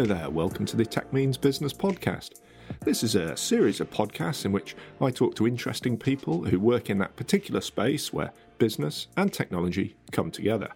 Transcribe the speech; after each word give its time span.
Hello 0.00 0.14
there, 0.14 0.30
welcome 0.30 0.64
to 0.64 0.78
the 0.78 0.86
Tech 0.86 1.12
Means 1.12 1.36
Business 1.36 1.74
Podcast. 1.74 2.40
This 2.86 3.02
is 3.02 3.16
a 3.16 3.36
series 3.36 3.80
of 3.80 3.90
podcasts 3.90 4.46
in 4.46 4.50
which 4.50 4.74
I 4.98 5.10
talk 5.10 5.34
to 5.34 5.46
interesting 5.46 5.98
people 5.98 6.42
who 6.42 6.58
work 6.58 6.88
in 6.88 6.96
that 7.00 7.16
particular 7.16 7.60
space 7.60 8.10
where 8.10 8.32
business 8.56 9.08
and 9.18 9.30
technology 9.30 9.96
come 10.10 10.30
together. 10.30 10.70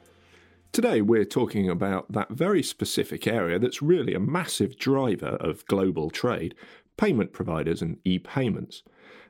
Today, 0.73 1.01
we're 1.01 1.25
talking 1.25 1.71
about 1.71 2.13
that 2.13 2.33
very 2.33 2.63
specific 2.63 3.27
area 3.27 3.59
that's 3.59 3.81
really 3.81 4.13
a 4.13 4.21
massive 4.21 4.79
driver 4.79 5.39
of 5.41 5.65
global 5.69 6.11
trade 6.11 6.55
payment 6.99 7.33
providers 7.33 7.81
and 7.81 7.97
e 8.05 8.19
payments. 8.19 8.83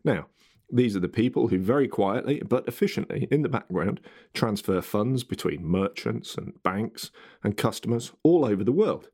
Now, 0.02 0.26
these 0.72 0.96
are 0.96 1.00
the 1.00 1.08
people 1.08 1.46
who 1.46 1.58
very 1.60 1.86
quietly 1.86 2.42
but 2.44 2.66
efficiently 2.66 3.28
in 3.30 3.42
the 3.42 3.48
background 3.48 4.00
transfer 4.32 4.82
funds 4.82 5.22
between 5.22 5.64
merchants 5.64 6.34
and 6.34 6.60
banks 6.64 7.12
and 7.44 7.56
customers 7.56 8.10
all 8.24 8.44
over 8.44 8.64
the 8.64 8.72
world. 8.72 9.08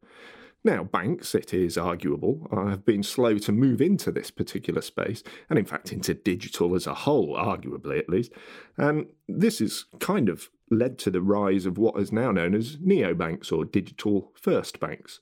Now, 0.62 0.84
banks, 0.84 1.34
it 1.34 1.54
is 1.54 1.78
arguable, 1.78 2.46
uh, 2.52 2.66
have 2.66 2.84
been 2.84 3.02
slow 3.02 3.38
to 3.38 3.52
move 3.52 3.80
into 3.80 4.12
this 4.12 4.30
particular 4.30 4.82
space, 4.82 5.22
and 5.48 5.58
in 5.58 5.64
fact 5.64 5.92
into 5.92 6.12
digital 6.12 6.74
as 6.74 6.86
a 6.86 6.94
whole, 6.94 7.34
arguably 7.34 7.98
at 7.98 8.10
least. 8.10 8.32
And 8.76 9.06
this 9.26 9.60
has 9.60 9.86
kind 10.00 10.28
of 10.28 10.50
led 10.70 10.98
to 10.98 11.10
the 11.10 11.22
rise 11.22 11.64
of 11.64 11.78
what 11.78 11.98
is 11.98 12.12
now 12.12 12.30
known 12.30 12.54
as 12.54 12.76
neobanks 12.76 13.50
or 13.50 13.64
digital 13.64 14.32
first 14.34 14.80
banks. 14.80 15.20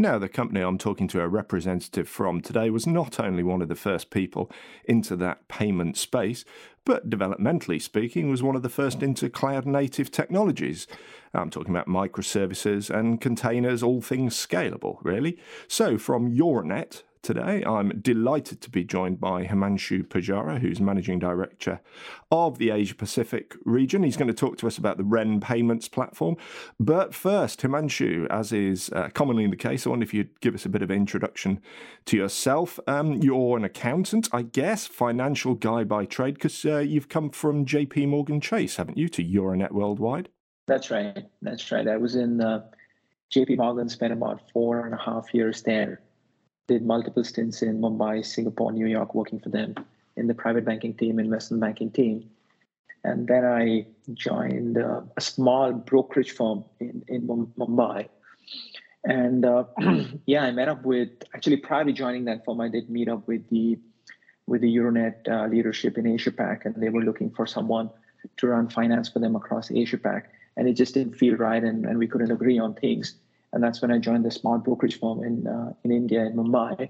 Now, 0.00 0.18
the 0.18 0.30
company 0.30 0.62
I'm 0.62 0.78
talking 0.78 1.08
to 1.08 1.20
a 1.20 1.28
representative 1.28 2.08
from 2.08 2.40
today 2.40 2.70
was 2.70 2.86
not 2.86 3.20
only 3.20 3.42
one 3.42 3.60
of 3.60 3.68
the 3.68 3.74
first 3.74 4.08
people 4.08 4.50
into 4.86 5.14
that 5.16 5.46
payment 5.46 5.98
space, 5.98 6.42
but 6.86 7.10
developmentally 7.10 7.82
speaking, 7.82 8.30
was 8.30 8.42
one 8.42 8.56
of 8.56 8.62
the 8.62 8.70
first 8.70 9.02
into 9.02 9.28
cloud 9.28 9.66
native 9.66 10.10
technologies. 10.10 10.86
I'm 11.34 11.50
talking 11.50 11.76
about 11.76 11.86
microservices 11.86 12.88
and 12.88 13.20
containers, 13.20 13.82
all 13.82 14.00
things 14.00 14.34
scalable, 14.34 14.96
really. 15.02 15.38
So, 15.68 15.98
from 15.98 16.34
Euronet, 16.34 17.02
today. 17.22 17.62
I'm 17.64 18.00
delighted 18.00 18.60
to 18.62 18.70
be 18.70 18.84
joined 18.84 19.20
by 19.20 19.44
Himanshu 19.44 20.06
Pujara, 20.06 20.58
who's 20.58 20.80
Managing 20.80 21.18
Director 21.18 21.80
of 22.30 22.58
the 22.58 22.70
Asia 22.70 22.94
Pacific 22.94 23.54
region. 23.64 24.02
He's 24.02 24.16
going 24.16 24.28
to 24.28 24.34
talk 24.34 24.56
to 24.58 24.66
us 24.66 24.78
about 24.78 24.96
the 24.96 25.04
Ren 25.04 25.40
Payments 25.40 25.88
platform. 25.88 26.36
But 26.78 27.14
first, 27.14 27.60
Himanshu, 27.60 28.26
as 28.30 28.52
is 28.52 28.90
uh, 28.90 29.08
commonly 29.12 29.46
the 29.46 29.56
case, 29.56 29.86
I 29.86 29.90
wonder 29.90 30.04
if 30.04 30.14
you'd 30.14 30.40
give 30.40 30.54
us 30.54 30.64
a 30.64 30.70
bit 30.70 30.82
of 30.82 30.90
introduction 30.90 31.60
to 32.06 32.16
yourself. 32.16 32.80
Um, 32.86 33.14
you're 33.14 33.56
an 33.56 33.64
accountant, 33.64 34.28
I 34.32 34.42
guess, 34.42 34.86
financial 34.86 35.54
guy 35.54 35.84
by 35.84 36.06
trade, 36.06 36.34
because 36.34 36.64
uh, 36.64 36.78
you've 36.78 37.08
come 37.08 37.30
from 37.30 37.66
JP 37.66 38.08
Morgan 38.08 38.40
Chase, 38.40 38.76
haven't 38.76 38.98
you, 38.98 39.08
to 39.10 39.24
Euronet 39.24 39.72
Worldwide? 39.72 40.28
That's 40.66 40.90
right. 40.90 41.26
That's 41.42 41.70
right. 41.70 41.86
I 41.86 41.96
was 41.96 42.14
in 42.14 42.40
uh, 42.40 42.64
JP 43.34 43.58
Morgan, 43.58 43.88
spent 43.88 44.12
about 44.12 44.40
four 44.52 44.86
and 44.86 44.94
a 44.94 44.98
half 44.98 45.34
years 45.34 45.62
there 45.62 46.00
did 46.70 46.86
multiple 46.86 47.24
stints 47.24 47.62
in 47.62 47.80
Mumbai, 47.80 48.24
Singapore, 48.24 48.70
New 48.70 48.86
York, 48.86 49.12
working 49.12 49.40
for 49.40 49.48
them 49.48 49.74
in 50.16 50.28
the 50.28 50.34
private 50.34 50.64
banking 50.64 50.94
team, 50.94 51.18
investment 51.18 51.60
banking 51.60 51.90
team. 51.90 52.30
And 53.02 53.26
then 53.26 53.44
I 53.44 53.86
joined 54.14 54.78
uh, 54.78 55.00
a 55.16 55.20
small 55.20 55.72
brokerage 55.72 56.30
firm 56.30 56.64
in, 56.78 57.02
in 57.08 57.26
Mumbai. 57.26 58.08
And 59.04 59.44
uh, 59.44 59.64
yeah, 60.26 60.44
I 60.44 60.52
met 60.52 60.68
up 60.68 60.84
with, 60.84 61.10
actually 61.34 61.56
prior 61.56 61.84
to 61.84 61.92
joining 61.92 62.26
that 62.26 62.44
firm, 62.44 62.60
I 62.60 62.68
did 62.68 62.88
meet 62.88 63.08
up 63.08 63.26
with 63.26 63.48
the 63.50 63.78
with 64.46 64.62
the 64.62 64.76
Euronet 64.76 65.16
uh, 65.28 65.46
leadership 65.46 65.96
in 65.96 66.08
Asia 66.08 66.32
Pac, 66.32 66.64
and 66.64 66.74
they 66.74 66.88
were 66.88 67.02
looking 67.02 67.30
for 67.30 67.46
someone 67.46 67.88
to 68.36 68.48
run 68.48 68.68
finance 68.68 69.08
for 69.08 69.20
them 69.20 69.36
across 69.36 69.70
Asia 69.70 69.98
Pac. 69.98 70.32
And 70.56 70.66
it 70.68 70.74
just 70.74 70.92
didn't 70.94 71.14
feel 71.14 71.36
right, 71.36 71.62
and, 71.62 71.86
and 71.86 71.96
we 71.98 72.08
couldn't 72.08 72.32
agree 72.32 72.58
on 72.58 72.74
things 72.74 73.14
and 73.52 73.62
that's 73.62 73.82
when 73.82 73.90
I 73.90 73.98
joined 73.98 74.24
the 74.24 74.30
smart 74.30 74.64
brokerage 74.64 74.98
firm 74.98 75.22
in 75.24 75.46
uh, 75.46 75.72
in 75.84 75.90
India 75.92 76.24
in 76.24 76.34
Mumbai. 76.34 76.88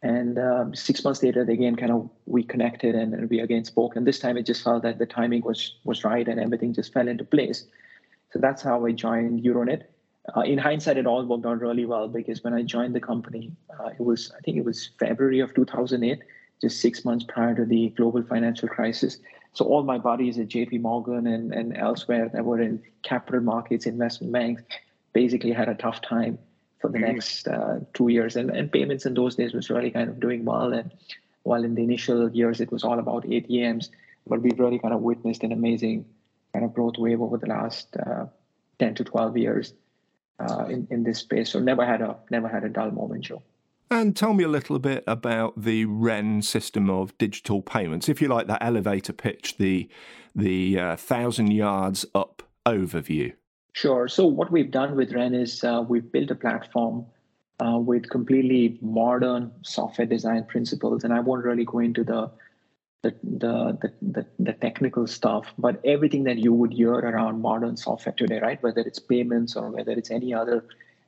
And 0.00 0.38
um, 0.38 0.74
six 0.76 1.02
months 1.02 1.22
later, 1.24 1.44
they 1.44 1.54
again 1.54 1.74
kind 1.74 1.90
of 1.90 2.08
we 2.26 2.44
connected 2.44 2.94
and, 2.94 3.14
and, 3.14 3.28
we 3.28 3.40
again 3.40 3.64
spoke. 3.64 3.96
And 3.96 4.06
this 4.06 4.20
time, 4.20 4.36
it 4.36 4.46
just 4.46 4.62
felt 4.62 4.84
that 4.84 4.98
the 4.98 5.06
timing 5.06 5.42
was 5.42 5.74
was 5.84 6.04
right 6.04 6.26
and 6.28 6.38
everything 6.38 6.72
just 6.72 6.92
fell 6.92 7.08
into 7.08 7.24
place. 7.24 7.64
So 8.32 8.38
that's 8.38 8.62
how 8.62 8.86
I 8.86 8.92
joined 8.92 9.42
Euronet. 9.42 9.84
Uh, 10.36 10.42
in 10.42 10.58
hindsight, 10.58 10.98
it 10.98 11.06
all 11.06 11.24
worked 11.24 11.46
out 11.46 11.60
really 11.60 11.86
well 11.86 12.06
because 12.06 12.44
when 12.44 12.52
I 12.52 12.62
joined 12.62 12.94
the 12.94 13.00
company, 13.00 13.50
uh, 13.80 13.88
it 13.88 14.00
was 14.00 14.30
I 14.36 14.40
think 14.40 14.56
it 14.56 14.64
was 14.64 14.90
February 15.00 15.40
of 15.40 15.52
2008, 15.54 16.22
just 16.60 16.80
six 16.80 17.04
months 17.04 17.24
prior 17.26 17.56
to 17.56 17.64
the 17.64 17.88
global 17.96 18.22
financial 18.22 18.68
crisis. 18.68 19.18
So 19.54 19.64
all 19.64 19.82
my 19.82 19.98
buddies 19.98 20.38
at 20.38 20.48
JP 20.48 20.82
Morgan 20.82 21.26
and, 21.26 21.52
and 21.52 21.76
elsewhere 21.76 22.30
that 22.32 22.44
were 22.44 22.60
in 22.60 22.80
capital 23.02 23.40
markets, 23.40 23.86
investment 23.86 24.32
banks, 24.32 24.62
basically 25.22 25.52
had 25.52 25.68
a 25.68 25.74
tough 25.74 26.00
time 26.00 26.38
for 26.80 26.88
the 26.90 26.98
mm-hmm. 26.98 27.12
next 27.12 27.48
uh, 27.48 27.80
two 27.94 28.08
years. 28.08 28.36
And, 28.36 28.50
and 28.50 28.70
payments 28.70 29.04
in 29.04 29.14
those 29.14 29.34
days 29.34 29.52
was 29.52 29.68
really 29.74 29.90
kind 29.90 30.08
of 30.08 30.20
doing 30.20 30.44
well. 30.44 30.72
And 30.72 30.92
while 31.42 31.64
in 31.64 31.74
the 31.74 31.82
initial 31.82 32.30
years 32.30 32.60
it 32.60 32.70
was 32.70 32.84
all 32.84 32.98
about 32.98 33.24
ATMs, 33.24 33.88
but 34.26 34.42
we've 34.42 34.58
really 34.58 34.78
kind 34.78 34.94
of 34.94 35.00
witnessed 35.00 35.42
an 35.42 35.52
amazing 35.52 36.04
kind 36.52 36.64
of 36.64 36.72
growth 36.72 36.98
wave 36.98 37.20
over 37.20 37.36
the 37.36 37.46
last 37.46 37.96
uh, 37.96 38.26
10 38.78 38.94
to 38.96 39.04
12 39.04 39.36
years 39.36 39.74
uh, 40.38 40.64
in, 40.68 40.86
in 40.90 41.02
this 41.02 41.18
space. 41.18 41.50
So 41.50 41.58
never 41.58 41.84
had 41.84 42.00
a 42.00 42.16
never 42.30 42.48
had 42.48 42.64
a 42.64 42.68
dull 42.68 42.92
moment, 42.92 43.24
Joe. 43.24 43.42
And 43.90 44.14
tell 44.14 44.34
me 44.34 44.44
a 44.44 44.48
little 44.48 44.78
bit 44.78 45.02
about 45.06 45.62
the 45.62 45.86
REN 45.86 46.42
system 46.42 46.90
of 46.90 47.16
digital 47.16 47.62
payments, 47.62 48.08
if 48.08 48.20
you 48.20 48.28
like 48.28 48.46
that 48.46 48.62
elevator 48.62 49.14
pitch, 49.14 49.56
the 49.56 49.88
the 50.34 50.78
uh, 50.78 50.96
thousand 50.96 51.50
yards 51.52 52.06
up 52.14 52.42
overview. 52.66 53.32
Sure. 53.80 54.08
So 54.08 54.26
what 54.26 54.50
we've 54.50 54.72
done 54.72 54.96
with 54.96 55.12
Ren 55.12 55.34
is 55.34 55.62
uh, 55.62 55.84
we've 55.88 56.10
built 56.10 56.32
a 56.32 56.34
platform 56.34 57.06
uh, 57.64 57.78
with 57.78 58.08
completely 58.08 58.76
modern 58.80 59.52
software 59.62 60.06
design 60.06 60.42
principles, 60.46 61.04
and 61.04 61.12
I 61.12 61.20
won't 61.20 61.44
really 61.44 61.64
go 61.64 61.78
into 61.78 62.02
the 62.02 62.28
the, 63.04 63.14
the 63.22 63.92
the, 64.02 64.26
the 64.40 64.52
technical 64.54 65.06
stuff, 65.06 65.52
but 65.58 65.80
everything 65.84 66.24
that 66.24 66.38
you 66.38 66.52
would 66.52 66.72
hear 66.72 66.92
around 66.92 67.40
modern 67.40 67.76
software 67.76 68.14
today, 68.16 68.40
right? 68.40 68.60
Whether 68.64 68.80
it's 68.80 68.98
payments 68.98 69.54
or 69.54 69.70
whether 69.70 69.92
it's 69.92 70.10
any 70.10 70.34
other 70.34 70.64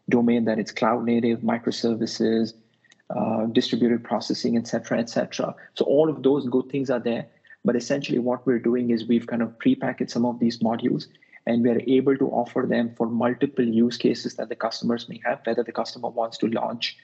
domain 0.09 0.45
that 0.45 0.61
it's 0.61 0.71
cloud 0.71 1.05
native, 1.05 1.41
microservices, 1.41 2.53
uh, 3.17 3.47
distributed 3.47 4.05
processing, 4.05 4.57
et 4.57 4.69
cetera, 4.69 5.01
et 5.01 5.09
cetera. 5.09 5.57
So 5.75 5.85
all 5.87 6.09
of 6.09 6.23
those 6.23 6.47
good 6.47 6.69
things 6.69 6.89
are 6.91 7.01
there. 7.01 7.27
But 7.65 7.75
essentially, 7.75 8.21
what 8.21 8.47
we're 8.47 8.61
doing 8.71 8.91
is 8.91 9.09
we've 9.09 9.27
kind 9.27 9.43
of 9.43 9.59
prepackaged 9.59 10.11
some 10.11 10.25
of 10.25 10.39
these 10.39 10.59
modules 10.59 11.09
and 11.47 11.63
we 11.63 11.71
are 11.71 11.81
able 11.87 12.17
to 12.17 12.29
offer 12.29 12.67
them 12.69 12.93
for 12.97 13.09
multiple 13.09 13.65
use 13.65 13.97
cases 13.97 14.35
that 14.35 14.49
the 14.49 14.57
customers 14.57 15.09
may 15.09 15.21
have, 15.25 15.41
whether 15.45 15.63
the 15.63 15.73
customer 15.73 16.09
wants 16.09 16.39
to 16.39 16.47
launch 16.49 16.97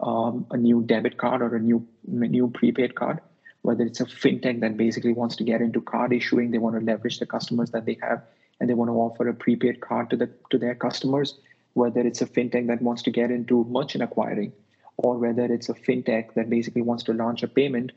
um, 0.00 0.46
a 0.50 0.56
new 0.56 0.82
debit 0.82 1.16
card 1.18 1.42
or 1.42 1.54
a 1.54 1.60
new 1.60 1.86
new 2.06 2.48
prepaid 2.50 2.94
card, 2.94 3.20
whether 3.62 3.84
it's 3.84 4.00
a 4.00 4.06
fintech 4.06 4.60
that 4.60 4.76
basically 4.76 5.12
wants 5.12 5.36
to 5.36 5.44
get 5.44 5.60
into 5.60 5.80
card 5.80 6.12
issuing, 6.12 6.50
they 6.50 6.58
want 6.58 6.78
to 6.78 6.84
leverage 6.84 7.18
the 7.18 7.26
customers 7.26 7.70
that 7.70 7.86
they 7.86 7.98
have, 8.02 8.22
and 8.58 8.68
they 8.68 8.74
want 8.74 8.88
to 8.88 8.94
offer 8.94 9.28
a 9.28 9.34
prepaid 9.34 9.80
card 9.80 10.10
to 10.10 10.16
the 10.16 10.28
to 10.50 10.58
their 10.58 10.74
customers, 10.74 11.38
whether 11.74 12.00
it's 12.00 12.22
a 12.22 12.26
fintech 12.26 12.66
that 12.66 12.82
wants 12.82 13.02
to 13.02 13.10
get 13.10 13.30
into 13.30 13.64
merchant 13.64 14.02
acquiring, 14.02 14.52
or 14.96 15.18
whether 15.18 15.44
it's 15.44 15.68
a 15.68 15.74
fintech 15.74 16.34
that 16.34 16.50
basically 16.50 16.82
wants 16.82 17.04
to 17.04 17.12
launch 17.12 17.42
a 17.42 17.48
payment 17.48 17.92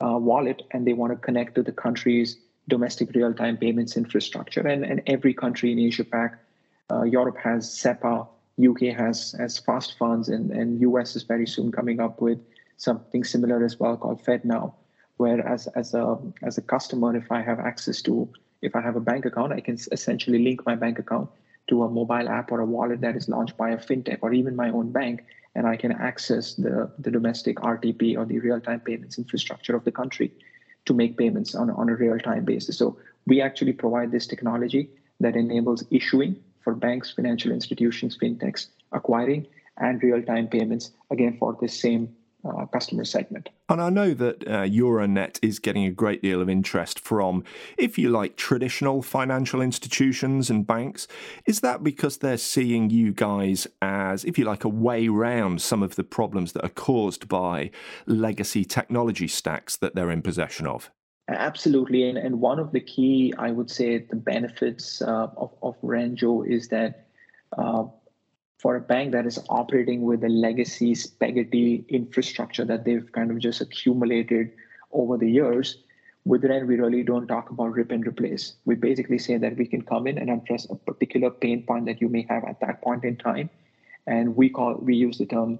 uh, 0.00 0.18
wallet 0.18 0.62
and 0.72 0.86
they 0.86 0.92
want 0.92 1.12
to 1.12 1.16
connect 1.16 1.54
to 1.54 1.62
the 1.62 1.72
country's 1.72 2.36
domestic 2.68 3.14
real-time 3.14 3.56
payments 3.56 3.96
infrastructure. 3.96 4.60
And, 4.60 4.84
and 4.84 5.02
every 5.06 5.34
country 5.34 5.72
in 5.72 5.78
Asia 5.78 6.04
Pac, 6.04 6.38
uh, 6.90 7.02
Europe 7.02 7.36
has 7.38 7.68
SEPA, 7.68 8.28
UK 8.62 8.94
has 8.96 9.32
has 9.38 9.58
fast 9.58 9.96
funds, 9.98 10.28
and, 10.28 10.50
and 10.50 10.80
US 10.82 11.16
is 11.16 11.22
very 11.22 11.46
soon 11.46 11.72
coming 11.72 12.00
up 12.00 12.20
with 12.20 12.38
something 12.76 13.24
similar 13.24 13.64
as 13.64 13.80
well 13.80 13.96
called 13.96 14.22
FedNow, 14.22 14.74
where 15.16 15.46
as, 15.46 15.66
as 15.68 15.94
a 15.94 16.18
as 16.42 16.58
a 16.58 16.62
customer, 16.62 17.16
if 17.16 17.32
I 17.32 17.40
have 17.40 17.58
access 17.58 18.02
to 18.02 18.28
if 18.60 18.76
I 18.76 18.80
have 18.82 18.96
a 18.96 19.00
bank 19.00 19.24
account, 19.24 19.52
I 19.52 19.60
can 19.60 19.78
essentially 19.90 20.38
link 20.38 20.64
my 20.66 20.74
bank 20.74 20.98
account 20.98 21.30
to 21.68 21.84
a 21.84 21.88
mobile 21.88 22.28
app 22.28 22.52
or 22.52 22.60
a 22.60 22.66
wallet 22.66 23.00
that 23.00 23.16
is 23.16 23.28
launched 23.28 23.56
by 23.56 23.70
a 23.70 23.78
fintech 23.78 24.18
or 24.20 24.32
even 24.32 24.54
my 24.54 24.70
own 24.70 24.92
bank, 24.92 25.24
and 25.54 25.66
I 25.66 25.76
can 25.76 25.92
access 25.92 26.54
the, 26.54 26.90
the 26.98 27.10
domestic 27.10 27.56
RTP 27.56 28.16
or 28.16 28.24
the 28.24 28.40
real-time 28.40 28.80
payments 28.80 29.16
infrastructure 29.18 29.74
of 29.74 29.84
the 29.84 29.92
country 29.92 30.32
to 30.86 30.94
make 30.94 31.16
payments 31.16 31.54
on, 31.54 31.70
on 31.70 31.88
a 31.88 31.96
real 31.96 32.18
time 32.18 32.44
basis. 32.44 32.78
So 32.78 32.96
we 33.26 33.40
actually 33.40 33.72
provide 33.72 34.10
this 34.10 34.26
technology 34.26 34.90
that 35.20 35.36
enables 35.36 35.84
issuing 35.90 36.36
for 36.60 36.74
banks, 36.74 37.10
financial 37.10 37.52
institutions, 37.52 38.16
fintechs, 38.20 38.68
acquiring, 38.92 39.46
and 39.78 40.02
real 40.02 40.22
time 40.22 40.48
payments, 40.48 40.90
again, 41.10 41.36
for 41.38 41.56
the 41.60 41.68
same 41.68 42.08
uh, 42.44 42.66
customer 42.66 43.04
segment. 43.04 43.48
And 43.68 43.80
I 43.80 43.88
know 43.90 44.14
that 44.14 44.46
uh, 44.46 44.62
Euronet 44.62 45.38
is 45.42 45.58
getting 45.58 45.84
a 45.84 45.90
great 45.90 46.22
deal 46.22 46.42
of 46.42 46.48
interest 46.48 47.00
from, 47.00 47.44
if 47.78 47.98
you 47.98 48.10
like, 48.10 48.36
traditional 48.36 49.02
financial 49.02 49.60
institutions 49.60 50.50
and 50.50 50.66
banks. 50.66 51.08
Is 51.46 51.60
that 51.60 51.82
because 51.82 52.18
they're 52.18 52.36
seeing 52.36 52.90
you 52.90 53.12
guys 53.12 53.66
as, 53.80 54.24
if 54.24 54.38
you 54.38 54.44
like, 54.44 54.64
a 54.64 54.68
way 54.68 55.08
round 55.08 55.62
some 55.62 55.82
of 55.82 55.96
the 55.96 56.04
problems 56.04 56.52
that 56.52 56.64
are 56.64 56.68
caused 56.68 57.28
by 57.28 57.70
legacy 58.06 58.64
technology 58.64 59.28
stacks 59.28 59.76
that 59.76 59.94
they're 59.94 60.10
in 60.10 60.22
possession 60.22 60.66
of? 60.66 60.90
Absolutely. 61.28 62.08
And, 62.08 62.18
and 62.18 62.40
one 62.40 62.58
of 62.58 62.72
the 62.72 62.80
key, 62.80 63.32
I 63.38 63.52
would 63.52 63.70
say, 63.70 63.98
the 63.98 64.16
benefits 64.16 65.00
uh, 65.00 65.28
of, 65.36 65.54
of 65.62 65.80
Renjo 65.80 66.46
is 66.46 66.68
that 66.68 67.06
uh, 67.56 67.84
for 68.62 68.76
a 68.76 68.80
bank 68.80 69.10
that 69.10 69.26
is 69.26 69.40
operating 69.48 70.02
with 70.02 70.22
a 70.22 70.28
legacy 70.28 70.94
spaghetti 70.94 71.84
infrastructure 71.88 72.64
that 72.64 72.84
they've 72.84 73.10
kind 73.10 73.32
of 73.32 73.40
just 73.40 73.60
accumulated 73.60 74.52
over 74.92 75.18
the 75.18 75.28
years, 75.28 75.78
with 76.24 76.44
Ren, 76.44 76.68
we 76.68 76.76
really 76.76 77.02
don't 77.02 77.26
talk 77.26 77.50
about 77.50 77.72
rip 77.72 77.90
and 77.90 78.06
replace. 78.06 78.54
We 78.64 78.76
basically 78.76 79.18
say 79.18 79.36
that 79.36 79.56
we 79.56 79.66
can 79.66 79.82
come 79.82 80.06
in 80.06 80.16
and 80.16 80.30
address 80.30 80.68
a 80.70 80.76
particular 80.76 81.30
pain 81.30 81.64
point 81.64 81.86
that 81.86 82.00
you 82.00 82.08
may 82.08 82.24
have 82.30 82.44
at 82.44 82.60
that 82.60 82.80
point 82.82 83.02
in 83.02 83.16
time, 83.16 83.50
and 84.06 84.36
we 84.36 84.48
call 84.48 84.76
we 84.76 84.94
use 84.94 85.18
the 85.18 85.26
term 85.26 85.58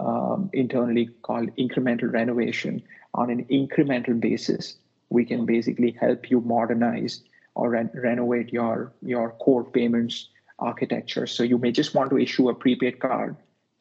um, 0.00 0.50
internally 0.52 1.10
called 1.22 1.54
incremental 1.56 2.12
renovation. 2.12 2.82
On 3.14 3.30
an 3.30 3.44
incremental 3.44 4.18
basis, 4.18 4.74
we 5.08 5.24
can 5.24 5.46
basically 5.46 5.92
help 6.00 6.28
you 6.28 6.40
modernize 6.40 7.20
or 7.54 7.70
re- 7.70 7.94
renovate 7.94 8.52
your 8.52 8.92
your 9.02 9.30
core 9.38 9.62
payments 9.62 10.30
architecture. 10.60 11.26
So 11.26 11.42
you 11.42 11.58
may 11.58 11.72
just 11.72 11.94
want 11.94 12.10
to 12.10 12.18
issue 12.18 12.48
a 12.48 12.54
prepaid 12.54 13.00
card. 13.00 13.36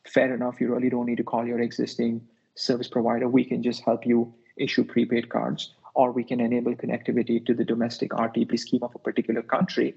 Fair 0.08 0.34
enough, 0.34 0.60
you 0.60 0.74
really 0.74 0.90
don't 0.90 1.06
need 1.06 1.18
to 1.18 1.24
call 1.24 1.46
your 1.46 1.60
existing 1.60 2.22
service 2.56 2.88
provider. 2.88 3.28
We 3.28 3.46
can 3.46 3.62
just 3.62 3.84
help 3.84 4.06
you 4.06 4.34
issue 4.58 4.84
prepaid 4.84 5.30
cards 5.30 5.74
or 5.94 6.12
we 6.12 6.24
can 6.24 6.40
enable 6.40 6.74
connectivity 6.76 7.46
to 7.46 7.54
the 7.54 7.66
domestic 7.66 8.12
RTP 8.12 8.58
scheme 8.60 8.84
of 8.84 8.96
a 8.96 9.00
particular 9.00 9.42
country. 9.42 9.96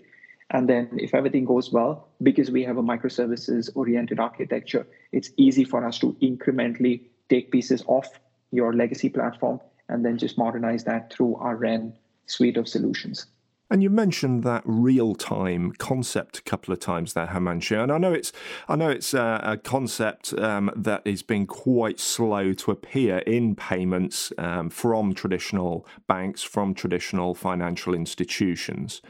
And 0.51 0.69
then, 0.69 0.91
if 0.99 1.15
everything 1.15 1.45
goes 1.45 1.73
well, 1.73 2.09
because 2.23 2.51
we 2.51 2.65
have 2.65 2.77
a 2.77 2.83
microservices 2.83 3.71
oriented 3.75 4.21
architecture, 4.21 4.87
it's 5.13 5.31
easy 5.37 5.65
for 5.65 5.87
us 5.87 5.99
to 6.01 6.15
incrementally 6.21 7.03
take 7.29 7.51
pieces 7.51 7.83
off 7.87 8.09
your 8.51 8.75
legacy 8.75 9.09
platform 9.09 9.61
and 9.89 10.05
then 10.05 10.19
just 10.19 10.37
modernize 10.37 10.85
that 10.85 11.13
through 11.13 11.37
our 11.37 11.57
REN 11.57 11.95
suite 12.27 12.57
of 12.57 12.69
solutions. 12.69 13.27
And 13.73 13.83
you 13.83 13.89
mentioned 13.89 14.43
that 14.43 14.63
real-time 14.67 15.73
concept 15.79 16.37
a 16.37 16.43
couple 16.43 16.75
of 16.75 16.81
times 16.81 17.15
there, 17.15 17.29
Himanshu. 17.29 17.83
And 17.83 17.91
I 17.91 17.97
know 17.97 18.13
it's 18.13 18.31
I 18.69 18.77
know 18.77 18.91
it's 18.91 19.15
a, 19.15 19.41
a 19.43 19.57
concept 19.57 20.35
um, 20.35 20.71
that 20.77 21.01
is 21.07 21.23
being 21.23 21.47
quite 21.47 21.99
slow 21.99 22.53
to 22.53 22.71
appear 22.71 23.21
in 23.21 23.57
payments 23.57 24.31
um, 24.37 24.69
from 24.69 25.15
traditional 25.15 25.87
banks, 26.07 26.43
from 26.43 26.75
traditional 26.75 27.35
financial 27.35 27.95
institutions. 27.95 29.01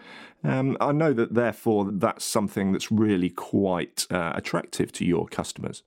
Um, 0.45 0.77
I 0.81 0.93
know 0.93 1.13
that 1.13 1.35
therefore 1.35 1.91
that's 1.91 2.25
something 2.25 2.71
that's 2.71 2.93
really 2.93 3.31
quite 3.31 4.07
uh, 4.13 4.31
attractive 4.37 4.93
to 4.93 5.05
your 5.05 5.27
customers. 5.27 5.83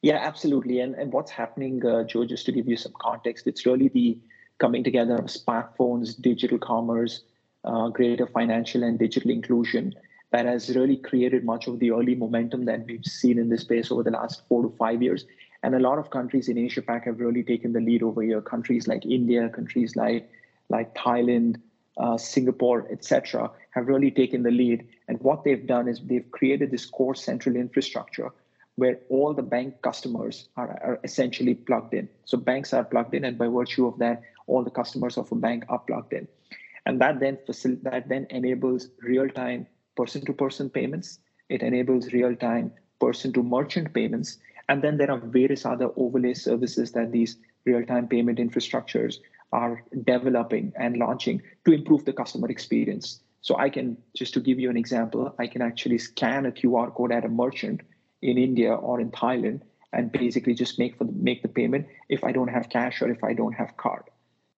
Yeah, 0.00 0.16
absolutely. 0.16 0.80
And 0.80 0.94
and 0.94 1.12
what's 1.12 1.30
happening, 1.30 1.84
uh, 1.84 2.04
Joe? 2.04 2.24
Just 2.24 2.46
to 2.46 2.52
give 2.52 2.66
you 2.68 2.78
some 2.78 2.94
context, 2.98 3.46
it's 3.46 3.66
really 3.66 3.88
the 3.88 4.18
coming 4.56 4.82
together 4.82 5.16
of 5.16 5.26
smartphones, 5.26 6.18
digital 6.18 6.58
commerce 6.58 7.24
uh, 7.68 7.88
greater 7.88 8.26
financial 8.26 8.82
and 8.82 8.98
digital 8.98 9.30
inclusion 9.30 9.94
that 10.30 10.46
has 10.46 10.74
really 10.76 10.96
created 10.96 11.44
much 11.44 11.66
of 11.66 11.78
the 11.78 11.90
early 11.90 12.14
momentum 12.14 12.64
that 12.64 12.84
we've 12.86 13.04
seen 13.04 13.38
in 13.38 13.48
this 13.48 13.62
space 13.62 13.90
over 13.90 14.02
the 14.02 14.10
last 14.10 14.42
four 14.48 14.62
to 14.62 14.74
five 14.76 15.02
years. 15.02 15.24
And 15.62 15.74
a 15.74 15.78
lot 15.78 15.98
of 15.98 16.10
countries 16.10 16.48
in 16.48 16.58
Asia 16.58 16.82
Pac 16.82 17.04
have 17.06 17.20
really 17.20 17.42
taken 17.42 17.72
the 17.72 17.80
lead 17.80 18.02
over 18.02 18.22
here. 18.22 18.40
Countries 18.40 18.86
like 18.86 19.04
India, 19.04 19.48
countries 19.48 19.96
like 19.96 20.30
like 20.70 20.94
Thailand, 20.94 21.56
uh, 21.96 22.18
Singapore, 22.18 22.86
etc., 22.90 23.50
have 23.70 23.88
really 23.88 24.10
taken 24.10 24.42
the 24.42 24.50
lead. 24.50 24.86
And 25.08 25.18
what 25.20 25.44
they've 25.44 25.66
done 25.66 25.88
is 25.88 26.00
they've 26.00 26.30
created 26.30 26.70
this 26.70 26.84
core 26.84 27.14
central 27.14 27.56
infrastructure 27.56 28.30
where 28.76 29.00
all 29.08 29.34
the 29.34 29.42
bank 29.42 29.80
customers 29.82 30.48
are, 30.56 30.68
are 30.84 31.00
essentially 31.02 31.54
plugged 31.54 31.94
in. 31.94 32.08
So 32.24 32.38
banks 32.38 32.72
are 32.72 32.84
plugged 32.84 33.14
in, 33.14 33.24
and 33.24 33.36
by 33.36 33.48
virtue 33.48 33.86
of 33.88 33.98
that, 33.98 34.22
all 34.46 34.62
the 34.62 34.70
customers 34.70 35.16
of 35.16 35.32
a 35.32 35.34
bank 35.34 35.64
are 35.68 35.80
plugged 35.80 36.12
in 36.12 36.28
and 36.88 37.00
that 37.00 37.20
then 37.20 37.38
facil- 37.46 37.82
that 37.82 38.08
then 38.08 38.26
enables 38.30 38.88
real-time 39.02 39.66
person-to-person 39.94 40.70
payments. 40.70 41.20
It 41.50 41.62
enables 41.62 42.12
real-time 42.12 42.72
person-to-merchant 42.98 43.92
payments, 43.92 44.38
and 44.68 44.82
then 44.82 44.96
there 44.96 45.10
are 45.10 45.18
various 45.18 45.66
other 45.66 45.90
overlay 45.96 46.34
services 46.34 46.92
that 46.92 47.12
these 47.12 47.36
real-time 47.66 48.08
payment 48.08 48.38
infrastructures 48.38 49.18
are 49.52 49.84
developing 50.04 50.72
and 50.76 50.96
launching 50.96 51.42
to 51.66 51.72
improve 51.72 52.04
the 52.06 52.12
customer 52.12 52.50
experience. 52.50 53.20
So 53.42 53.56
I 53.58 53.68
can 53.68 53.96
just 54.16 54.34
to 54.34 54.40
give 54.40 54.58
you 54.58 54.70
an 54.70 54.76
example, 54.76 55.34
I 55.38 55.46
can 55.46 55.62
actually 55.62 55.98
scan 55.98 56.46
a 56.46 56.52
QR 56.52 56.94
code 56.94 57.12
at 57.12 57.24
a 57.24 57.28
merchant 57.28 57.82
in 58.22 58.38
India 58.38 58.74
or 58.74 59.00
in 59.00 59.10
Thailand 59.10 59.60
and 59.92 60.10
basically 60.10 60.54
just 60.54 60.78
make 60.78 60.96
for 60.96 61.04
the, 61.04 61.12
make 61.12 61.42
the 61.42 61.48
payment 61.48 61.86
if 62.08 62.24
I 62.24 62.32
don't 62.32 62.48
have 62.48 62.68
cash 62.68 63.00
or 63.00 63.10
if 63.10 63.22
I 63.22 63.32
don't 63.32 63.54
have 63.54 63.76
card, 63.76 64.04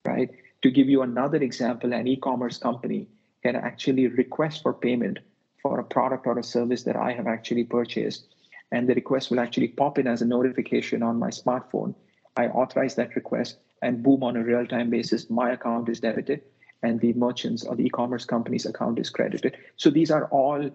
right? 0.05 0.31
To 0.63 0.71
give 0.71 0.89
you 0.89 1.03
another 1.03 1.39
example, 1.39 1.93
an 1.93 2.07
e-commerce 2.07 2.59
company 2.59 3.09
can 3.43 3.57
actually 3.57 4.07
request 4.09 4.63
for 4.63 4.75
payment 4.75 5.19
for 5.63 5.81
a 5.81 5.85
product 5.85 6.27
or 6.27 6.39
a 6.39 6.45
service 6.45 6.83
that 6.85 6.97
I 6.97 7.13
have 7.13 7.27
actually 7.27 7.65
purchased. 7.65 8.27
And 8.73 8.89
the 8.89 8.95
request 8.95 9.31
will 9.31 9.41
actually 9.41 9.69
pop 9.69 9.99
in 9.99 10.07
as 10.07 10.23
a 10.23 10.27
notification 10.27 11.03
on 11.03 11.19
my 11.19 11.31
smartphone. 11.31 11.95
I 12.37 12.47
authorize 12.47 12.95
that 12.95 13.17
request, 13.17 13.59
and 13.83 14.03
boom, 14.03 14.23
on 14.23 14.37
a 14.37 14.45
real 14.45 14.67
time 14.67 14.91
basis, 14.91 15.29
my 15.29 15.53
account 15.53 15.89
is 15.89 16.01
debited 16.01 16.43
and 16.83 17.01
the 17.01 17.13
merchant's 17.15 17.65
or 17.65 17.77
the 17.77 17.87
e 17.87 17.91
commerce 17.91 18.25
company's 18.25 18.67
account 18.67 18.99
is 18.99 19.11
credited. 19.11 19.57
So 19.77 19.91
these 19.91 20.11
are 20.11 20.27
all 20.27 20.71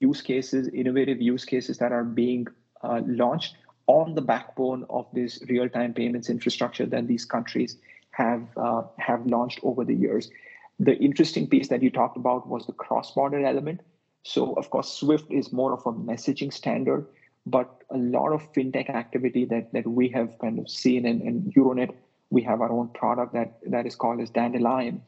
use 0.00 0.22
cases, 0.22 0.68
innovative 0.68 1.20
use 1.20 1.44
cases 1.44 1.78
that 1.78 1.92
are 1.92 2.04
being 2.04 2.46
uh, 2.82 3.02
launched 3.06 3.56
on 3.86 4.14
the 4.14 4.22
backbone 4.22 4.84
of 4.90 5.06
this 5.12 5.40
real 5.48 5.68
time 5.68 5.94
payments 5.94 6.28
infrastructure 6.28 6.86
that 6.86 7.06
these 7.06 7.24
countries 7.24 7.78
have 8.16 8.46
uh, 8.56 8.82
have 8.98 9.26
launched 9.26 9.60
over 9.62 9.84
the 9.84 9.94
years. 9.94 10.30
The 10.78 10.96
interesting 10.96 11.46
piece 11.48 11.68
that 11.68 11.82
you 11.82 11.90
talked 11.90 12.16
about 12.16 12.48
was 12.48 12.66
the 12.66 12.72
cross-border 12.72 13.44
element. 13.44 13.80
So 14.22 14.52
of 14.54 14.70
course, 14.70 14.88
Swift 14.88 15.30
is 15.30 15.52
more 15.52 15.72
of 15.72 15.86
a 15.86 15.92
messaging 15.92 16.52
standard, 16.52 17.06
but 17.46 17.68
a 17.90 17.98
lot 17.98 18.32
of 18.32 18.52
fintech 18.52 18.90
activity 18.90 19.44
that 19.46 19.72
that 19.72 19.86
we 19.86 20.08
have 20.10 20.38
kind 20.40 20.58
of 20.58 20.68
seen 20.68 21.06
in, 21.06 21.52
Euronet, 21.56 21.92
we 22.30 22.42
have 22.42 22.60
our 22.60 22.72
own 22.72 22.88
product 22.88 23.34
that 23.34 23.58
that 23.70 23.86
is 23.86 23.96
called 23.96 24.20
as 24.20 24.30
Dandelion. 24.30 25.02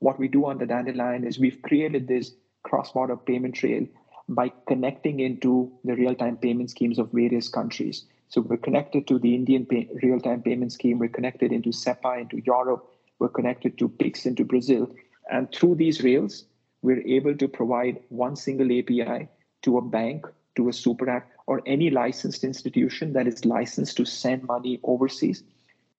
What 0.00 0.18
we 0.18 0.28
do 0.28 0.46
on 0.46 0.58
the 0.58 0.66
Dandelion 0.66 1.24
is 1.24 1.38
we've 1.38 1.62
created 1.62 2.08
this 2.08 2.32
cross-border 2.62 3.16
payment 3.16 3.62
rail 3.62 3.86
by 4.28 4.50
connecting 4.66 5.20
into 5.20 5.70
the 5.84 5.94
real-time 5.94 6.36
payment 6.38 6.70
schemes 6.70 6.98
of 6.98 7.12
various 7.12 7.48
countries. 7.48 8.04
So 8.34 8.40
we're 8.40 8.56
connected 8.56 9.06
to 9.06 9.20
the 9.20 9.32
Indian 9.32 9.64
pay, 9.64 9.88
real-time 10.02 10.42
payment 10.42 10.72
scheme. 10.72 10.98
We're 10.98 11.08
connected 11.08 11.52
into 11.52 11.70
SEPA 11.70 12.20
into 12.20 12.42
Europe. 12.44 12.84
We're 13.20 13.28
connected 13.28 13.78
to 13.78 13.88
PIX 13.88 14.26
into 14.26 14.44
Brazil. 14.44 14.92
And 15.30 15.52
through 15.52 15.76
these 15.76 16.02
rails, 16.02 16.44
we're 16.82 17.06
able 17.06 17.36
to 17.36 17.46
provide 17.46 18.00
one 18.08 18.34
single 18.34 18.76
API 18.76 19.28
to 19.62 19.78
a 19.78 19.82
bank, 19.82 20.26
to 20.56 20.68
a 20.68 20.72
super 20.72 21.08
app, 21.08 21.30
or 21.46 21.62
any 21.64 21.90
licensed 21.90 22.42
institution 22.42 23.12
that 23.12 23.28
is 23.28 23.44
licensed 23.44 23.96
to 23.98 24.04
send 24.04 24.42
money 24.42 24.80
overseas 24.82 25.44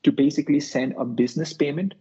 to 0.03 0.11
basically 0.11 0.59
send 0.59 0.93
a 0.97 1.05
business 1.05 1.53
payment 1.53 1.93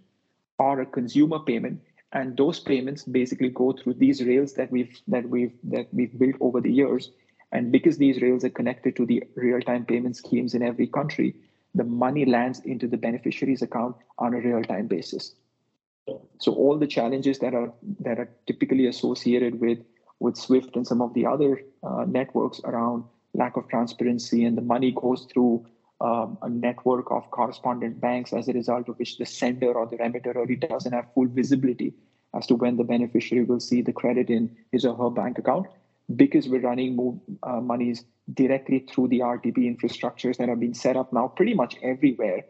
or 0.58 0.80
a 0.80 0.86
consumer 0.86 1.38
payment 1.38 1.80
and 2.10 2.36
those 2.36 2.58
payments 2.58 3.04
basically 3.04 3.50
go 3.50 3.72
through 3.72 3.94
these 3.94 4.20
rails 4.24 4.54
that 4.54 4.70
we've 4.70 5.00
that 5.08 5.28
we've 5.28 5.54
that 5.62 5.86
we've 5.92 6.18
built 6.18 6.36
over 6.40 6.60
the 6.60 6.72
years 6.72 7.10
and 7.52 7.70
because 7.70 7.98
these 7.98 8.20
rails 8.20 8.44
are 8.44 8.50
connected 8.50 8.96
to 8.96 9.06
the 9.06 9.22
real-time 9.36 9.84
payment 9.84 10.16
schemes 10.16 10.54
in 10.54 10.62
every 10.62 10.86
country, 10.86 11.34
the 11.74 11.84
money 11.84 12.24
lands 12.24 12.60
into 12.60 12.86
the 12.86 12.96
beneficiary's 12.96 13.62
account 13.62 13.96
on 14.18 14.34
a 14.34 14.40
real-time 14.40 14.86
basis. 14.86 15.34
So 16.38 16.52
all 16.52 16.78
the 16.78 16.86
challenges 16.86 17.38
that 17.38 17.54
are 17.54 17.72
that 18.00 18.18
are 18.18 18.28
typically 18.46 18.86
associated 18.86 19.60
with 19.60 19.78
with 20.20 20.36
Swift 20.36 20.76
and 20.76 20.86
some 20.86 21.00
of 21.00 21.14
the 21.14 21.26
other 21.26 21.60
uh, 21.82 22.04
networks 22.06 22.60
around 22.64 23.04
lack 23.32 23.56
of 23.56 23.68
transparency 23.68 24.44
and 24.44 24.56
the 24.56 24.62
money 24.62 24.92
goes 24.92 25.26
through 25.32 25.66
um, 26.00 26.38
a 26.42 26.48
network 26.48 27.10
of 27.10 27.30
correspondent 27.30 28.00
banks 28.00 28.32
as 28.32 28.48
a 28.48 28.52
result 28.52 28.88
of 28.88 28.98
which 28.98 29.16
the 29.18 29.26
sender 29.26 29.72
or 29.72 29.86
the 29.86 29.96
remitter 29.96 30.32
really 30.34 30.56
doesn't 30.56 30.92
have 30.92 31.12
full 31.14 31.26
visibility 31.26 31.94
as 32.34 32.46
to 32.46 32.54
when 32.54 32.76
the 32.76 32.84
beneficiary 32.84 33.44
will 33.44 33.60
see 33.60 33.80
the 33.80 33.92
credit 33.92 34.28
in 34.28 34.54
his 34.72 34.84
or 34.84 34.96
her 34.96 35.10
bank 35.10 35.38
account 35.38 35.66
because 36.16 36.48
we're 36.48 36.60
running 36.60 36.96
move, 36.96 37.18
uh, 37.42 37.60
monies 37.60 38.04
directly 38.32 38.80
through 38.80 39.08
the 39.08 39.20
RTP 39.20 39.58
infrastructures 39.58 40.36
that 40.36 40.48
have 40.48 40.60
been 40.60 40.74
set 40.74 40.96
up 40.96 41.12
now 41.12 41.28
pretty 41.28 41.54
much 41.54 41.76
everywhere, 41.82 42.44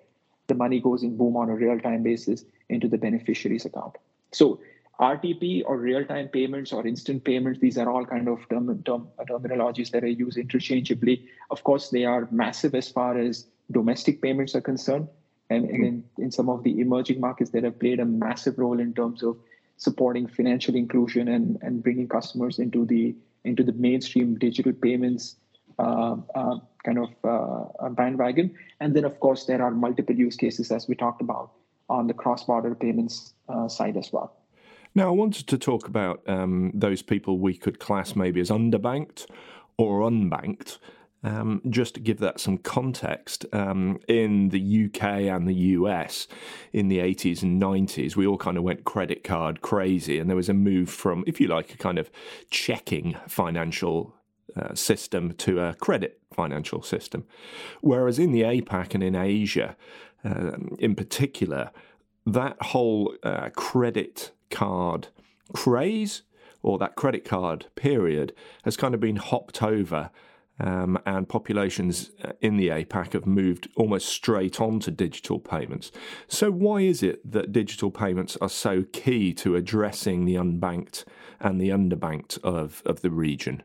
the 0.46 0.54
money 0.54 0.80
goes 0.80 1.02
in 1.02 1.16
boom 1.16 1.36
on 1.36 1.48
a 1.48 1.54
real 1.54 1.78
time 1.80 2.02
basis 2.02 2.44
into 2.68 2.88
the 2.88 2.98
beneficiary's 2.98 3.64
account. 3.64 3.96
So 4.32 4.60
RTP 5.00 5.62
or 5.66 5.76
real 5.78 6.04
time 6.04 6.28
payments 6.28 6.72
or 6.72 6.86
instant 6.86 7.24
payments, 7.24 7.60
these 7.60 7.78
are 7.78 7.90
all 7.90 8.04
kind 8.04 8.28
of 8.28 8.48
term, 8.48 8.82
term, 8.84 9.08
uh, 9.18 9.24
terminologies 9.24 9.90
that 9.90 10.04
are 10.04 10.08
used 10.08 10.38
interchangeably. 10.38 11.26
Of 11.50 11.64
course, 11.64 11.90
they 11.90 12.04
are 12.04 12.28
massive 12.30 12.74
as 12.74 12.88
far 12.88 13.18
as 13.18 13.46
domestic 13.70 14.22
payments 14.22 14.54
are 14.54 14.60
concerned. 14.60 15.08
And, 15.50 15.68
and 15.68 15.84
in, 15.84 16.04
in 16.18 16.30
some 16.30 16.48
of 16.48 16.62
the 16.62 16.80
emerging 16.80 17.20
markets 17.20 17.50
that 17.50 17.64
have 17.64 17.78
played 17.78 18.00
a 18.00 18.04
massive 18.04 18.58
role 18.58 18.80
in 18.80 18.94
terms 18.94 19.22
of 19.22 19.36
supporting 19.76 20.26
financial 20.26 20.74
inclusion 20.74 21.28
and, 21.28 21.58
and 21.60 21.82
bringing 21.82 22.08
customers 22.08 22.58
into 22.58 22.86
the 22.86 23.14
into 23.44 23.62
the 23.62 23.72
mainstream 23.72 24.38
digital 24.38 24.72
payments 24.72 25.36
uh, 25.78 26.16
uh, 26.34 26.58
kind 26.84 26.98
of 26.98 27.10
uh, 27.24 27.88
bandwagon. 27.90 28.54
And 28.80 28.94
then, 28.94 29.04
of 29.04 29.18
course, 29.20 29.44
there 29.46 29.62
are 29.62 29.70
multiple 29.70 30.14
use 30.14 30.36
cases, 30.36 30.70
as 30.70 30.86
we 30.88 30.94
talked 30.94 31.20
about, 31.20 31.52
on 31.88 32.06
the 32.06 32.14
cross 32.14 32.44
border 32.44 32.74
payments 32.74 33.34
uh, 33.48 33.68
side 33.68 33.96
as 33.96 34.12
well. 34.12 34.36
Now, 34.94 35.08
I 35.08 35.10
wanted 35.10 35.48
to 35.48 35.58
talk 35.58 35.88
about 35.88 36.22
um, 36.28 36.70
those 36.74 37.02
people 37.02 37.38
we 37.38 37.56
could 37.56 37.80
class 37.80 38.14
maybe 38.14 38.40
as 38.40 38.50
underbanked 38.50 39.26
or 39.76 40.08
unbanked. 40.08 40.78
Um, 41.24 41.62
just 41.70 41.94
to 41.94 42.00
give 42.00 42.18
that 42.18 42.38
some 42.38 42.58
context, 42.58 43.46
um, 43.52 43.98
in 44.08 44.50
the 44.50 44.84
UK 44.84 45.02
and 45.22 45.48
the 45.48 45.54
US 45.54 46.28
in 46.72 46.88
the 46.88 46.98
80s 46.98 47.42
and 47.42 47.60
90s, 47.60 48.14
we 48.14 48.26
all 48.26 48.36
kind 48.36 48.58
of 48.58 48.62
went 48.62 48.84
credit 48.84 49.24
card 49.24 49.62
crazy, 49.62 50.18
and 50.18 50.28
there 50.28 50.36
was 50.36 50.50
a 50.50 50.54
move 50.54 50.90
from, 50.90 51.24
if 51.26 51.40
you 51.40 51.48
like, 51.48 51.72
a 51.72 51.78
kind 51.78 51.98
of 51.98 52.10
checking 52.50 53.16
financial 53.26 54.14
uh, 54.54 54.74
system 54.74 55.32
to 55.32 55.60
a 55.60 55.74
credit 55.74 56.20
financial 56.32 56.82
system. 56.82 57.24
Whereas 57.80 58.18
in 58.18 58.30
the 58.30 58.42
APAC 58.42 58.94
and 58.94 59.02
in 59.02 59.14
Asia, 59.14 59.76
uh, 60.24 60.52
in 60.78 60.94
particular, 60.94 61.70
that 62.26 62.60
whole 62.60 63.14
uh, 63.22 63.50
credit 63.56 64.30
card 64.50 65.08
craze 65.52 66.22
or 66.62 66.78
that 66.78 66.96
credit 66.96 67.24
card 67.24 67.66
period 67.74 68.32
has 68.64 68.76
kind 68.76 68.94
of 68.94 69.00
been 69.00 69.16
hopped 69.16 69.62
over. 69.62 70.10
Um, 70.60 71.00
and 71.04 71.28
populations 71.28 72.12
uh, 72.22 72.30
in 72.40 72.56
the 72.56 72.68
APAC 72.68 73.14
have 73.14 73.26
moved 73.26 73.68
almost 73.74 74.08
straight 74.08 74.60
on 74.60 74.78
to 74.80 74.92
digital 74.92 75.40
payments. 75.40 75.90
So, 76.28 76.52
why 76.52 76.82
is 76.82 77.02
it 77.02 77.28
that 77.28 77.50
digital 77.50 77.90
payments 77.90 78.36
are 78.40 78.48
so 78.48 78.84
key 78.92 79.34
to 79.34 79.56
addressing 79.56 80.26
the 80.26 80.36
unbanked 80.36 81.04
and 81.40 81.60
the 81.60 81.70
underbanked 81.70 82.38
of, 82.44 82.84
of 82.86 83.00
the 83.00 83.10
region? 83.10 83.64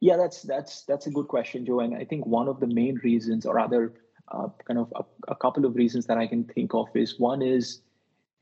Yeah, 0.00 0.16
that's 0.16 0.42
that's 0.42 0.84
that's 0.84 1.06
a 1.06 1.10
good 1.10 1.28
question, 1.28 1.66
Joe. 1.66 1.80
And 1.80 1.94
I 1.94 2.04
think 2.04 2.26
one 2.26 2.48
of 2.48 2.60
the 2.60 2.66
main 2.66 2.96
reasons, 3.04 3.44
or 3.44 3.60
other 3.60 3.92
uh, 4.28 4.48
kind 4.66 4.80
of 4.80 4.92
a, 4.96 5.04
a, 5.28 5.36
couple 5.36 5.64
of 5.64 5.76
reasons 5.76 6.06
that 6.06 6.18
I 6.18 6.26
can 6.26 6.44
think 6.44 6.74
of, 6.74 6.88
is 6.94 7.20
one 7.20 7.40
is 7.40 7.82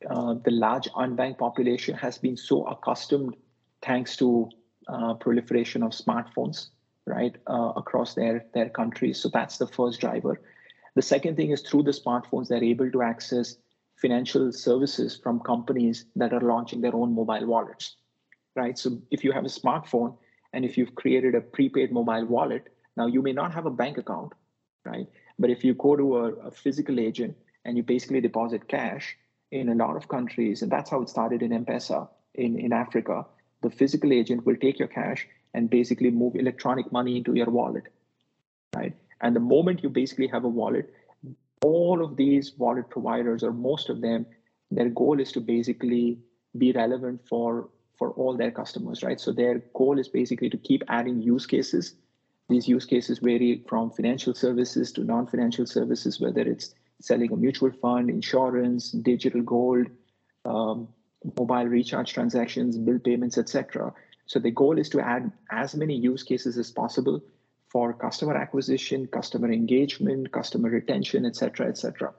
uh, 0.09 0.37
the 0.43 0.53
large 0.53 0.89
unbanked 0.93 1.39
population 1.39 1.95
has 1.97 2.17
been 2.17 2.37
so 2.37 2.65
accustomed, 2.67 3.37
thanks 3.83 4.17
to 4.17 4.49
uh, 4.89 5.15
proliferation 5.15 5.83
of 5.83 5.91
smartphones, 5.91 6.69
right, 7.07 7.37
uh, 7.49 7.73
across 7.77 8.15
their 8.15 8.47
their 8.55 8.69
countries. 8.69 9.21
So 9.21 9.29
that's 9.29 9.59
the 9.59 9.67
first 9.67 10.01
driver. 10.01 10.41
The 10.95 11.03
second 11.03 11.37
thing 11.37 11.51
is 11.51 11.63
through 11.63 11.85
the 11.85 11.93
smartphones, 11.93 12.49
they're 12.49 12.65
able 12.65 12.91
to 12.91 13.03
access 13.03 13.57
financial 13.97 14.53
services 14.53 15.17
from 15.23 15.41
companies 15.41 16.07
that 16.17 16.33
are 16.33 16.41
launching 16.41 16.81
their 16.81 16.95
own 16.95 17.15
mobile 17.15 17.47
wallets, 17.47 17.97
right? 18.57 18.79
So 18.79 19.01
if 19.11 19.23
you 19.23 19.33
have 19.33 19.45
a 19.45 19.49
smartphone 19.49 20.17
and 20.53 20.65
if 20.65 20.77
you've 20.77 20.95
created 20.95 21.35
a 21.35 21.41
prepaid 21.41 21.93
mobile 21.93 22.25
wallet, 22.27 22.69
now 22.97 23.07
you 23.07 23.23
may 23.23 23.33
not 23.33 23.55
have 23.55 23.67
a 23.67 23.71
bank 23.71 23.99
account, 23.99 24.33
right? 24.85 25.07
But 25.39 25.51
if 25.51 25.65
you 25.65 25.75
go 25.75 25.97
to 25.97 26.17
a, 26.17 26.25
a 26.49 26.51
physical 26.51 26.99
agent 26.99 27.37
and 27.65 27.77
you 27.77 27.83
basically 27.83 28.21
deposit 28.21 28.67
cash, 28.69 29.17
in 29.51 29.69
a 29.69 29.75
lot 29.75 29.97
of 29.97 30.09
countries, 30.09 30.63
and 30.63 30.71
that's 30.71 30.91
how 30.91 31.03
it 31.03 31.09
started 31.09 31.43
in 31.43 31.53
M-Pesa 31.53 32.09
in, 32.35 32.59
in 32.59 32.73
Africa. 32.73 33.27
The 33.63 33.71
physical 33.71 34.13
agent 34.13 34.47
will 34.47 34.57
take 34.57 34.79
your 34.79 34.89
cash 34.89 35.27
and 35.55 35.69
basically 35.69 36.11
move 36.11 36.37
electronic 36.37 36.91
money 36.93 37.17
into 37.17 37.35
your 37.35 37.51
wallet, 37.51 37.85
right? 38.75 38.95
And 39.21 39.35
the 39.35 39.41
moment 39.41 39.83
you 39.83 39.89
basically 39.89 40.29
have 40.29 40.45
a 40.45 40.49
wallet, 40.49 40.93
all 41.63 42.03
of 42.03 42.17
these 42.17 42.53
wallet 42.57 42.89
providers, 42.89 43.43
or 43.43 43.53
most 43.53 43.91
of 43.91 44.01
them, 44.01 44.27
their 44.71 44.89
goal 44.89 45.21
is 45.21 45.33
to 45.33 45.41
basically 45.41 46.19
be 46.57 46.73
relevant 46.73 47.21
for 47.29 47.69
for 47.99 48.13
all 48.13 48.35
their 48.35 48.51
customers, 48.51 49.03
right? 49.03 49.21
So 49.21 49.31
their 49.31 49.59
goal 49.75 49.99
is 49.99 50.09
basically 50.09 50.49
to 50.51 50.57
keep 50.57 50.83
adding 50.89 51.21
use 51.21 51.45
cases. 51.45 51.97
These 52.49 52.67
use 52.67 52.87
cases 52.87 53.19
vary 53.19 53.63
from 53.69 53.91
financial 53.91 54.35
services 54.35 54.91
to 54.93 55.05
non-financial 55.05 55.67
services, 55.67 56.19
whether 56.19 56.41
it's 56.41 56.75
selling 57.03 57.31
a 57.31 57.37
mutual 57.37 57.71
fund, 57.73 58.09
insurance, 58.09 58.91
digital 58.93 59.43
gold, 59.43 59.89
um, 60.47 60.89
mobile 61.39 61.67
recharge 61.67 62.15
transactions, 62.15 62.79
bill 62.79 62.99
payments, 62.99 63.37
etc. 63.37 63.93
So 64.31 64.39
the 64.39 64.53
goal 64.53 64.79
is 64.79 64.89
to 64.91 65.01
add 65.01 65.33
as 65.51 65.75
many 65.75 65.97
use 65.97 66.23
cases 66.23 66.57
as 66.57 66.71
possible 66.71 67.21
for 67.67 67.93
customer 67.93 68.37
acquisition, 68.37 69.09
customer 69.09 69.51
engagement, 69.51 70.31
customer 70.31 70.71
retention, 70.71 71.27
etc., 71.27 71.67
etc. 71.67 72.13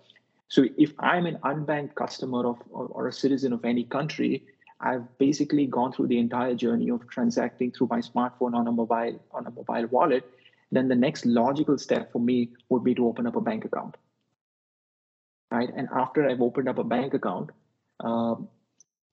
So 0.50 0.66
if 0.78 0.92
I'm 1.00 1.26
an 1.26 1.38
unbanked 1.46 1.96
customer 1.96 2.46
of 2.46 2.58
or, 2.70 2.88
or 2.88 3.08
a 3.08 3.14
citizen 3.14 3.54
of 3.54 3.64
any 3.64 3.86
country, 3.86 4.44
I've 4.82 5.06
basically 5.20 5.68
gone 5.68 5.94
through 5.94 6.08
the 6.08 6.20
entire 6.20 6.54
journey 6.54 6.90
of 6.92 7.08
transacting 7.08 7.72
through 7.72 7.88
my 7.90 8.00
smartphone 8.00 8.56
on 8.56 8.68
a 8.68 8.74
mobile 8.74 9.18
on 9.32 9.48
a 9.48 9.52
mobile 9.52 9.88
wallet. 9.88 10.26
Then 10.70 10.90
the 10.90 10.96
next 11.08 11.26
logical 11.26 11.78
step 11.78 12.12
for 12.12 12.20
me 12.20 12.50
would 12.68 12.84
be 12.84 12.94
to 12.96 13.08
open 13.08 13.26
up 13.26 13.38
a 13.38 13.42
bank 13.42 13.64
account 13.64 13.96
right? 15.52 15.70
And 15.76 15.90
after 15.94 16.28
I've 16.28 16.42
opened 16.42 16.70
up 16.70 16.78
a 16.78 16.84
bank 16.84 17.14
account, 17.14 17.52
um, 18.00 18.48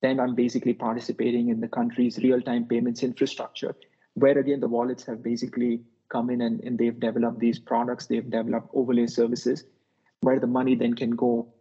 then 0.00 0.20
I'm 0.20 0.34
basically 0.34 0.74
participating 0.74 1.48
in 1.48 1.60
the 1.60 1.68
country's 1.68 2.18
real-time 2.18 2.66
payments 2.66 3.02
infrastructure, 3.02 3.74
where 4.14 4.38
again 4.38 4.60
the 4.60 4.68
wallets 4.68 5.04
have 5.06 5.22
basically 5.22 5.82
come 6.08 6.30
in 6.30 6.40
and, 6.40 6.62
and 6.64 6.78
they've 6.78 6.98
developed 6.98 7.38
these 7.38 7.58
products, 7.58 8.06
they've 8.06 8.30
developed 8.30 8.68
overlay 8.72 9.06
services, 9.06 9.64
where 10.20 10.40
the 10.40 10.46
money 10.46 10.74
then 10.74 10.94
can 10.94 11.10
go 11.10 11.52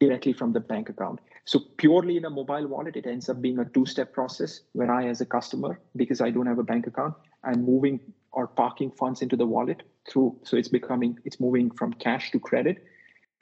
directly 0.00 0.32
from 0.32 0.52
the 0.52 0.60
bank 0.60 0.88
account. 0.88 1.20
So 1.44 1.60
purely 1.76 2.16
in 2.16 2.24
a 2.24 2.30
mobile 2.30 2.66
wallet, 2.66 2.96
it 2.96 3.06
ends 3.06 3.28
up 3.28 3.42
being 3.42 3.58
a 3.58 3.64
two-step 3.64 4.12
process 4.12 4.60
where 4.72 4.90
I, 4.90 5.08
as 5.08 5.20
a 5.20 5.26
customer, 5.26 5.78
because 5.96 6.20
I 6.20 6.30
don't 6.30 6.46
have 6.46 6.58
a 6.58 6.62
bank 6.62 6.86
account, 6.86 7.14
I'm 7.44 7.64
moving 7.64 8.00
or 8.32 8.46
parking 8.46 8.90
funds 8.92 9.20
into 9.20 9.36
the 9.36 9.46
wallet 9.46 9.82
through. 10.08 10.38
So 10.44 10.56
it's 10.56 10.68
becoming, 10.68 11.18
it's 11.24 11.40
moving 11.40 11.70
from 11.70 11.92
cash 11.94 12.30
to 12.30 12.40
credit 12.40 12.82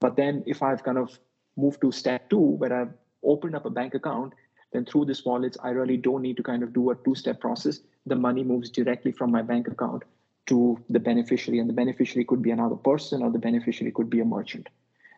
but 0.00 0.16
then 0.16 0.42
if 0.46 0.62
I've 0.62 0.82
kind 0.82 0.98
of 0.98 1.18
moved 1.56 1.80
to 1.80 1.92
step 1.92 2.30
two, 2.30 2.38
where 2.38 2.72
I've 2.72 2.92
opened 3.24 3.54
up 3.54 3.66
a 3.66 3.70
bank 3.70 3.94
account, 3.94 4.32
then 4.72 4.84
through 4.84 5.06
this 5.06 5.24
wallets, 5.24 5.56
I 5.62 5.70
really 5.70 5.96
don't 5.96 6.22
need 6.22 6.36
to 6.36 6.42
kind 6.42 6.62
of 6.62 6.72
do 6.72 6.90
a 6.90 6.94
two-step 6.96 7.40
process. 7.40 7.80
The 8.06 8.16
money 8.16 8.44
moves 8.44 8.70
directly 8.70 9.12
from 9.12 9.30
my 9.30 9.42
bank 9.42 9.68
account 9.68 10.04
to 10.46 10.78
the 10.88 11.00
beneficiary, 11.00 11.58
and 11.58 11.68
the 11.68 11.74
beneficiary 11.74 12.24
could 12.24 12.42
be 12.42 12.50
another 12.50 12.76
person, 12.76 13.22
or 13.22 13.30
the 13.30 13.38
beneficiary 13.38 13.92
could 13.92 14.10
be 14.10 14.20
a 14.20 14.24
merchant. 14.24 14.68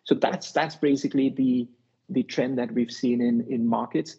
So 0.05 0.15
that's 0.15 0.53
that's 0.53 0.77
basically 0.77 1.29
the 1.31 1.69
the 2.09 2.23
trend 2.25 2.59
that 2.59 2.73
we've 2.73 2.91
seen 2.91 3.21
in 3.21 3.43
in 3.49 3.67
markets. 3.67 4.17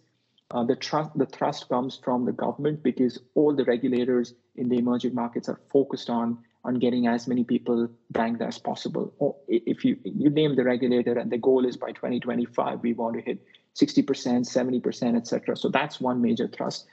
Uh, 0.51 0.63
the 0.63 0.75
trust 0.75 1.17
the 1.17 1.25
thrust 1.25 1.69
comes 1.69 1.99
from 2.03 2.25
the 2.25 2.31
government 2.31 2.83
because 2.83 3.19
all 3.35 3.55
the 3.55 3.65
regulators 3.65 4.33
in 4.55 4.69
the 4.69 4.77
emerging 4.77 5.15
markets 5.15 5.49
are 5.49 5.59
focused 5.69 6.09
on 6.09 6.37
on 6.63 6.75
getting 6.75 7.07
as 7.07 7.27
many 7.27 7.43
people 7.43 7.89
banked 8.11 8.41
as 8.41 8.57
possible. 8.57 9.13
Or 9.17 9.35
if 9.47 9.83
you 9.83 9.97
you 10.03 10.29
name 10.29 10.55
the 10.55 10.63
regulator 10.63 11.17
and 11.17 11.31
the 11.31 11.37
goal 11.37 11.65
is 11.65 11.77
by 11.77 11.91
2025 11.91 12.81
we 12.81 12.93
want 12.93 13.15
to 13.15 13.21
hit 13.21 13.43
60%, 13.75 14.05
70%, 14.05 15.15
etc. 15.15 15.55
So 15.55 15.69
that's 15.69 16.01
one 16.01 16.21
major 16.21 16.47
thrust. 16.47 16.87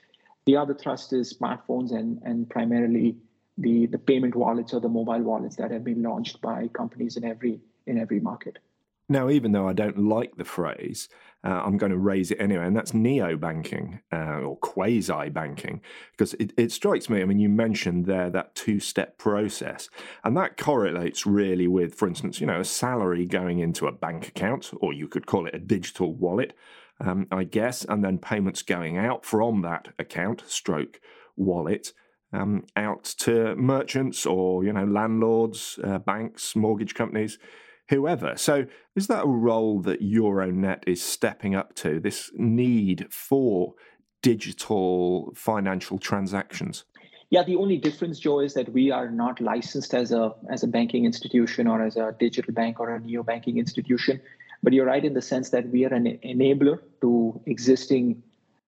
The 0.47 0.57
other 0.57 0.75
thrust 0.75 1.13
is 1.13 1.35
smartphones 1.35 1.93
and 1.93 2.21
and 2.25 2.49
primarily 2.49 3.17
the 3.59 3.87
the 3.87 3.99
payment 3.99 4.35
wallets 4.35 4.73
or 4.73 4.81
the 4.81 4.89
mobile 4.89 5.23
wallets 5.23 5.57
that 5.57 5.71
have 5.71 5.85
been 5.85 6.03
launched 6.03 6.41
by 6.41 6.69
companies 6.69 7.17
in 7.17 7.25
every 7.25 7.61
in 7.87 7.99
every 7.99 8.21
market. 8.21 8.59
Now, 9.09 9.31
even 9.31 9.53
though 9.53 9.69
I 9.69 9.73
don't 9.73 9.99
like 9.99 10.37
the 10.37 10.45
phrase, 10.45 11.09
uh, 11.45 11.63
I'm 11.65 11.79
going 11.79 11.93
to 11.93 11.99
raise 11.99 12.31
it 12.31 12.41
anyway, 12.41 12.67
and 12.67 12.77
that's 12.77 12.93
neo 12.93 13.37
banking 13.37 14.01
uh, 14.13 14.41
or 14.41 14.57
quasi 14.57 15.29
banking, 15.31 15.81
because 16.11 16.35
it, 16.35 16.53
it, 16.57 16.73
strikes 16.73 17.09
me. 17.09 17.23
I 17.23 17.25
mean, 17.25 17.39
you 17.39 17.49
mentioned 17.49 18.07
there 18.07 18.29
that 18.31 18.55
two 18.55 18.81
step 18.81 19.19
process, 19.19 19.89
and 20.25 20.37
that 20.37 20.57
correlates 20.57 21.27
really 21.27 21.69
with, 21.69 21.95
for 21.95 22.09
instance, 22.09 22.41
you 22.41 22.47
know, 22.47 22.61
a 22.61 22.65
salary 22.65 23.25
going 23.25 23.61
into 23.61 23.87
a 23.87 23.93
bank 23.93 24.29
account, 24.29 24.73
or 24.81 24.93
you 24.93 25.07
could 25.07 25.27
call 25.27 25.47
it 25.47 25.55
a 25.55 25.61
digital 25.61 26.13
wallet, 26.13 26.55
um, 27.01 27.29
I 27.31 27.45
guess, 27.45 27.85
and 27.85 28.05
then 28.05 28.19
payments 28.19 28.63
going 28.63 28.99
out 28.99 29.25
from 29.25 29.63
that 29.63 29.89
account, 29.99 30.43
stroke 30.47 31.01
wallet. 31.37 31.93
Um, 32.31 32.67
out 32.77 33.05
to 33.21 33.57
merchants 33.57 34.27
or 34.27 34.63
you 34.63 34.71
know 34.71 34.85
landlords, 34.85 35.79
uh, 35.83 35.97
banks, 35.97 36.55
mortgage 36.55 36.95
companies, 36.95 37.39
whoever. 37.89 38.37
So, 38.37 38.67
is 38.95 39.07
that 39.09 39.25
a 39.25 39.29
role 39.29 39.81
that 39.83 40.03
Euronet 40.03 40.83
is 40.87 41.03
stepping 41.03 41.55
up 41.55 41.75
to? 41.77 42.01
This 42.01 42.31
need 42.37 43.07
for 43.11 43.75
digital 44.23 45.33
financial 45.35 45.99
transactions? 45.99 46.85
Yeah, 47.31 47.43
the 47.43 47.57
only 47.57 47.77
difference, 47.77 48.19
Joe, 48.19 48.41
is 48.41 48.55
that 48.55 48.73
we 48.73 48.91
are 48.91 49.11
not 49.11 49.41
licensed 49.41 49.95
as 49.95 50.13
a 50.13 50.35
as 50.51 50.63
a 50.63 50.67
banking 50.67 51.05
institution 51.05 51.67
or 51.67 51.83
as 51.83 51.97
a 51.97 52.15
digital 52.19 52.55
bank 52.55 52.81
or 52.81 52.95
a 52.95 53.01
neo 53.01 53.23
banking 53.23 53.59
institution. 53.59 54.21
But 54.63 54.73
you're 54.73 54.87
right 54.87 55.05
in 55.05 55.15
the 55.15 55.23
sense 55.23 55.51
that 55.51 55.69
we 55.69 55.85
are 55.85 55.95
an 55.95 56.19
enabler 56.25 56.81
to 57.03 57.41
existing 57.47 58.23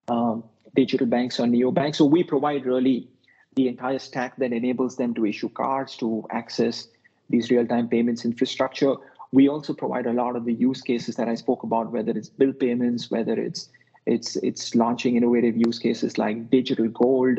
um, 0.08 0.44
digital 0.76 1.06
banks 1.06 1.40
or 1.40 1.46
neo 1.46 1.70
banks. 1.72 1.98
So 1.98 2.04
we 2.04 2.22
provide 2.22 2.64
really 2.64 3.08
the 3.56 3.66
entire 3.66 3.98
stack 3.98 4.36
that 4.36 4.52
enables 4.52 4.96
them 4.96 5.14
to 5.14 5.26
issue 5.26 5.48
cards, 5.48 5.96
to 5.96 6.24
access 6.30 6.86
these 7.30 7.50
real-time 7.50 7.88
payments 7.88 8.24
infrastructure. 8.24 8.94
We 9.32 9.48
also 9.48 9.72
provide 9.72 10.06
a 10.06 10.12
lot 10.12 10.36
of 10.36 10.44
the 10.44 10.52
use 10.52 10.82
cases 10.82 11.14
that 11.16 11.28
I 11.28 11.36
spoke 11.36 11.62
about, 11.62 11.92
whether 11.92 12.12
it's 12.18 12.28
bill 12.28 12.52
payments, 12.52 13.10
whether 13.10 13.36
it's 13.46 13.68
it's 14.06 14.36
it's 14.48 14.74
launching 14.74 15.16
innovative 15.16 15.56
use 15.56 15.78
cases 15.78 16.18
like 16.18 16.50
digital 16.50 16.88
gold, 16.88 17.38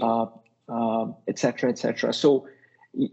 uh, 0.00 0.26
uh, 0.68 1.06
et 1.26 1.38
cetera, 1.38 1.70
et 1.70 1.78
cetera. 1.78 2.12
So, 2.12 2.46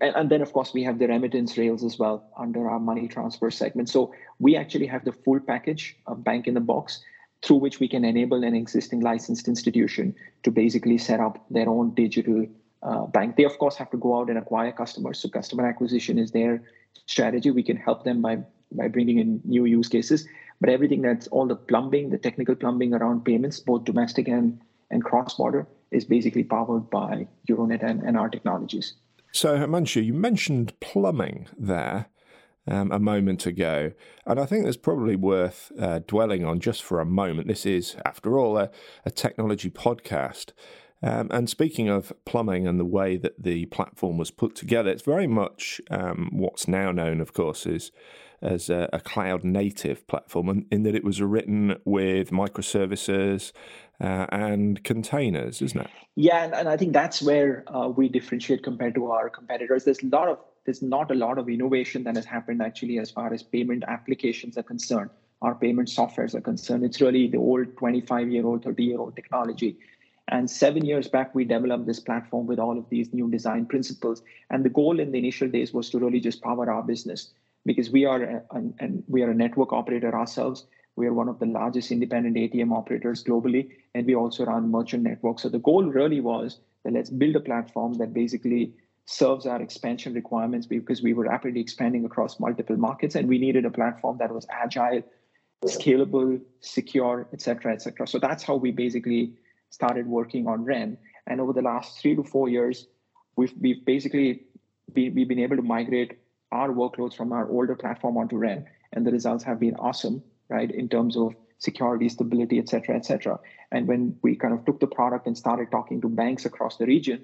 and 0.01 0.29
then 0.29 0.41
of 0.41 0.53
course 0.53 0.71
we 0.73 0.83
have 0.83 0.99
the 0.99 1.07
remittance 1.07 1.57
rails 1.57 1.83
as 1.83 1.97
well 1.97 2.17
under 2.37 2.69
our 2.69 2.79
money 2.79 3.07
transfer 3.07 3.49
segment. 3.49 3.89
So 3.89 4.13
we 4.39 4.55
actually 4.55 4.87
have 4.87 5.03
the 5.03 5.13
full 5.23 5.39
package 5.39 5.97
of 6.05 6.23
bank 6.23 6.47
in 6.47 6.53
the 6.53 6.65
box 6.73 7.01
through 7.43 7.57
which 7.57 7.79
we 7.79 7.87
can 7.87 8.05
enable 8.05 8.43
an 8.43 8.53
existing 8.53 8.99
licensed 8.99 9.47
institution 9.47 10.13
to 10.43 10.51
basically 10.51 10.99
set 10.99 11.19
up 11.19 11.43
their 11.49 11.67
own 11.67 11.95
digital 11.95 12.45
uh, 12.83 13.05
bank. 13.07 13.35
They 13.35 13.45
of 13.45 13.57
course 13.57 13.75
have 13.75 13.89
to 13.91 13.97
go 13.97 14.19
out 14.19 14.29
and 14.29 14.37
acquire 14.37 14.71
customers. 14.71 15.19
So 15.19 15.29
customer 15.29 15.65
acquisition 15.67 16.17
is 16.17 16.31
their 16.31 16.63
strategy. 17.05 17.51
We 17.51 17.63
can 17.63 17.77
help 17.77 18.03
them 18.03 18.21
by 18.21 18.39
by 18.71 18.87
bringing 18.87 19.19
in 19.19 19.41
new 19.43 19.65
use 19.65 19.87
cases. 19.87 20.27
But 20.59 20.69
everything 20.69 21.01
that's 21.01 21.27
all 21.27 21.47
the 21.47 21.55
plumbing, 21.55 22.09
the 22.09 22.17
technical 22.17 22.55
plumbing 22.55 22.93
around 22.93 23.25
payments, 23.25 23.59
both 23.59 23.83
domestic 23.83 24.27
and 24.27 24.59
and 24.89 25.03
cross 25.03 25.35
border, 25.35 25.67
is 25.91 26.05
basically 26.05 26.43
powered 26.43 26.89
by 26.89 27.27
Euronet 27.49 27.83
and, 27.83 28.01
and 28.03 28.17
our 28.17 28.29
technologies. 28.29 28.93
So 29.31 29.57
Himanshu, 29.57 30.03
you 30.05 30.13
mentioned 30.13 30.79
plumbing 30.79 31.47
there. 31.57 32.07
Um, 32.67 32.91
a 32.91 32.99
moment 32.99 33.47
ago. 33.47 33.91
And 34.27 34.39
I 34.39 34.45
think 34.45 34.67
it's 34.67 34.77
probably 34.77 35.15
worth 35.15 35.71
uh, 35.79 36.01
dwelling 36.05 36.45
on 36.45 36.59
just 36.59 36.83
for 36.83 36.99
a 36.99 37.05
moment. 37.05 37.47
This 37.47 37.65
is, 37.65 37.95
after 38.05 38.37
all, 38.37 38.55
a, 38.55 38.69
a 39.03 39.09
technology 39.09 39.71
podcast. 39.71 40.51
Um, 41.03 41.29
and 41.31 41.49
speaking 41.49 41.89
of 41.89 42.13
plumbing 42.25 42.67
and 42.67 42.79
the 42.79 42.85
way 42.85 43.17
that 43.17 43.41
the 43.41 43.65
platform 43.67 44.17
was 44.17 44.29
put 44.29 44.55
together, 44.55 44.91
it's 44.91 45.01
very 45.01 45.27
much 45.27 45.81
um, 45.89 46.29
what's 46.31 46.67
now 46.67 46.91
known, 46.91 47.21
of 47.21 47.33
course, 47.33 47.65
as 47.65 47.91
as 48.43 48.71
a, 48.71 48.89
a, 48.91 48.99
cloud 48.99 49.43
native 49.43 50.07
platform, 50.07 50.65
in 50.71 50.81
that 50.81 50.95
it 50.95 51.03
was 51.03 51.21
written 51.21 51.75
with 51.85 52.31
microservices 52.31 53.51
uh, 53.99 54.25
and 54.31 54.83
containers, 54.83 55.61
isn't 55.61 55.81
it? 55.81 55.89
Yeah, 56.15 56.45
and, 56.45 56.55
and 56.55 56.67
I 56.67 56.75
think 56.75 56.91
that's 56.91 57.21
where 57.21 57.63
uh, 57.71 57.89
we 57.89 58.09
differentiate 58.09 58.63
compared 58.63 58.95
to 58.95 59.11
our 59.11 59.29
competitors. 59.29 59.83
There's 59.83 60.01
a 60.01 60.07
lot 60.07 60.27
of 60.27 60.39
there's 60.65 60.81
not 60.81 61.11
a 61.11 61.15
lot 61.15 61.37
of 61.37 61.49
innovation 61.49 62.03
that 62.05 62.15
has 62.15 62.25
happened 62.25 62.61
actually 62.61 62.97
as 62.97 63.11
far 63.11 63.31
as 63.31 63.43
payment 63.43 63.83
applications 63.87 64.57
are 64.57 64.63
concerned. 64.63 65.11
Our 65.41 65.55
payment 65.55 65.87
softwares 65.87 66.35
are 66.35 66.41
concerned. 66.41 66.83
It's 66.83 67.01
really 67.01 67.27
the 67.27 67.37
old 67.37 67.77
25 67.77 68.29
year 68.29 68.45
old, 68.45 68.63
30 68.63 68.83
year 68.83 68.99
old 68.99 69.15
technology 69.15 69.77
and 70.31 70.49
seven 70.49 70.85
years 70.85 71.07
back, 71.07 71.35
we 71.35 71.43
developed 71.43 71.85
this 71.85 71.99
platform 71.99 72.47
with 72.47 72.57
all 72.57 72.77
of 72.77 72.89
these 72.89 73.13
new 73.13 73.29
design 73.29 73.65
principles. 73.65 74.23
And 74.49 74.63
the 74.63 74.69
goal 74.69 74.99
in 74.99 75.11
the 75.11 75.19
initial 75.19 75.49
days 75.49 75.73
was 75.73 75.89
to 75.89 75.99
really 75.99 76.21
just 76.21 76.41
power 76.41 76.71
our 76.71 76.81
business 76.81 77.31
because 77.65 77.91
we 77.91 78.05
are 78.05 78.43
and 78.49 79.03
we 79.07 79.21
are 79.23 79.29
a 79.29 79.35
network 79.35 79.73
operator 79.73 80.15
ourselves. 80.15 80.65
We 80.95 81.07
are 81.07 81.13
one 81.13 81.29
of 81.29 81.39
the 81.39 81.45
largest 81.45 81.91
independent 81.91 82.35
ATM 82.35 82.73
operators 82.73 83.23
globally, 83.23 83.71
and 83.93 84.05
we 84.05 84.15
also 84.15 84.45
run 84.45 84.71
merchant 84.71 85.03
networks. 85.03 85.43
So 85.43 85.49
the 85.49 85.59
goal 85.59 85.85
really 85.85 86.21
was 86.21 86.59
that 86.83 86.93
let's 86.93 87.09
build 87.09 87.35
a 87.35 87.39
platform 87.39 87.93
that 87.95 88.13
basically 88.13 88.73
serves 89.05 89.45
our 89.45 89.61
expansion 89.61 90.13
requirements 90.13 90.67
because 90.67 91.01
we 91.01 91.13
were 91.13 91.25
rapidly 91.25 91.59
expanding 91.61 92.05
across 92.05 92.39
multiple 92.39 92.77
markets, 92.77 93.15
and 93.15 93.27
we 93.27 93.37
needed 93.37 93.65
a 93.65 93.71
platform 93.71 94.17
that 94.17 94.33
was 94.33 94.45
agile, 94.49 95.01
scalable, 95.65 96.39
secure, 96.59 97.27
et 97.33 97.41
cetera, 97.41 97.73
et 97.73 97.81
cetera. 97.81 98.07
So 98.07 98.19
that's 98.19 98.43
how 98.43 98.55
we 98.55 98.71
basically 98.71 99.33
started 99.71 100.05
working 100.05 100.47
on 100.47 100.63
Ren. 100.63 100.97
And 101.27 101.41
over 101.41 101.53
the 101.53 101.63
last 101.63 101.99
three 101.99 102.15
to 102.15 102.23
four 102.23 102.47
years, 102.49 102.87
we've, 103.35 103.53
we've 103.59 103.83
basically 103.83 104.43
been, 104.93 105.15
we've 105.15 105.27
been 105.27 105.39
able 105.39 105.55
to 105.55 105.63
migrate 105.63 106.19
our 106.51 106.69
workloads 106.69 107.15
from 107.15 107.31
our 107.31 107.49
older 107.49 107.75
platform 107.75 108.17
onto 108.17 108.37
Ren. 108.37 108.67
And 108.93 109.07
the 109.07 109.11
results 109.11 109.43
have 109.45 109.59
been 109.59 109.75
awesome, 109.75 110.21
right? 110.49 110.69
In 110.69 110.87
terms 110.89 111.17
of 111.17 111.33
security, 111.57 112.09
stability, 112.09 112.59
et 112.59 112.67
cetera, 112.67 112.95
et 112.95 113.05
cetera. 113.05 113.39
And 113.71 113.87
when 113.87 114.17
we 114.21 114.35
kind 114.35 114.53
of 114.53 114.65
took 114.65 114.79
the 114.79 114.87
product 114.87 115.27
and 115.27 115.37
started 115.37 115.71
talking 115.71 116.01
to 116.01 116.09
banks 116.09 116.45
across 116.45 116.77
the 116.77 116.85
region, 116.85 117.23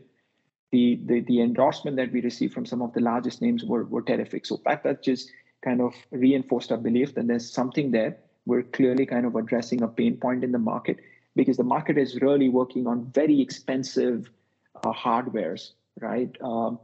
the, 0.71 0.99
the, 1.05 1.21
the 1.21 1.41
endorsement 1.41 1.97
that 1.97 2.11
we 2.11 2.21
received 2.21 2.53
from 2.53 2.65
some 2.65 2.81
of 2.81 2.93
the 2.93 3.01
largest 3.01 3.41
names 3.41 3.63
were, 3.63 3.85
were 3.85 4.01
terrific. 4.01 4.45
So 4.45 4.61
that, 4.65 4.83
that 4.83 5.03
just 5.03 5.31
kind 5.63 5.81
of 5.81 5.93
reinforced 6.11 6.71
our 6.71 6.77
belief 6.77 7.15
that 7.15 7.27
there's 7.27 7.49
something 7.49 7.91
there. 7.91 8.17
We're 8.45 8.63
clearly 8.63 9.05
kind 9.05 9.25
of 9.25 9.35
addressing 9.35 9.81
a 9.81 9.87
pain 9.87 10.17
point 10.17 10.43
in 10.43 10.51
the 10.51 10.59
market 10.59 10.97
because 11.37 11.55
the 11.55 11.63
market 11.63 11.97
is 11.97 12.19
really 12.21 12.49
working 12.49 12.87
on 12.87 13.05
very 13.13 13.39
expensive 13.39 14.29
uh, 14.83 14.91
hardwares, 14.91 15.71
right? 16.01 16.35
Um, 16.41 16.79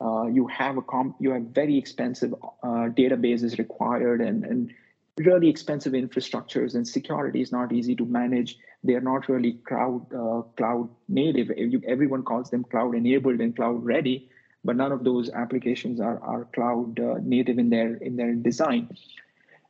uh, 0.00 0.26
you 0.26 0.46
have 0.48 0.76
a 0.76 0.82
comp- 0.82 1.16
you 1.20 1.30
have 1.30 1.42
very 1.42 1.78
expensive 1.78 2.34
uh, 2.62 2.90
databases 3.00 3.56
required 3.58 4.20
and, 4.20 4.44
and 4.44 4.72
really 5.18 5.48
expensive 5.48 5.92
infrastructures 5.92 6.74
and 6.74 6.86
security 6.86 7.40
is 7.40 7.52
not 7.52 7.72
easy 7.72 7.94
to 7.94 8.04
manage. 8.04 8.58
They're 8.82 9.00
not 9.00 9.28
really 9.28 9.52
cloud 9.68 10.12
uh, 10.12 10.42
cloud 10.56 10.88
native. 11.08 11.50
Everyone 11.86 12.24
calls 12.24 12.50
them 12.50 12.64
cloud 12.64 12.96
enabled 12.96 13.40
and 13.40 13.54
cloud 13.54 13.84
ready, 13.84 14.28
but 14.64 14.74
none 14.76 14.90
of 14.90 15.04
those 15.04 15.30
applications 15.30 16.00
are, 16.00 16.18
are 16.20 16.48
cloud 16.52 16.98
uh, 16.98 17.14
native 17.22 17.58
in 17.58 17.70
their 17.70 17.94
in 17.94 18.16
their 18.16 18.34
design. 18.34 18.90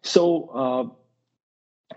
So 0.03 0.97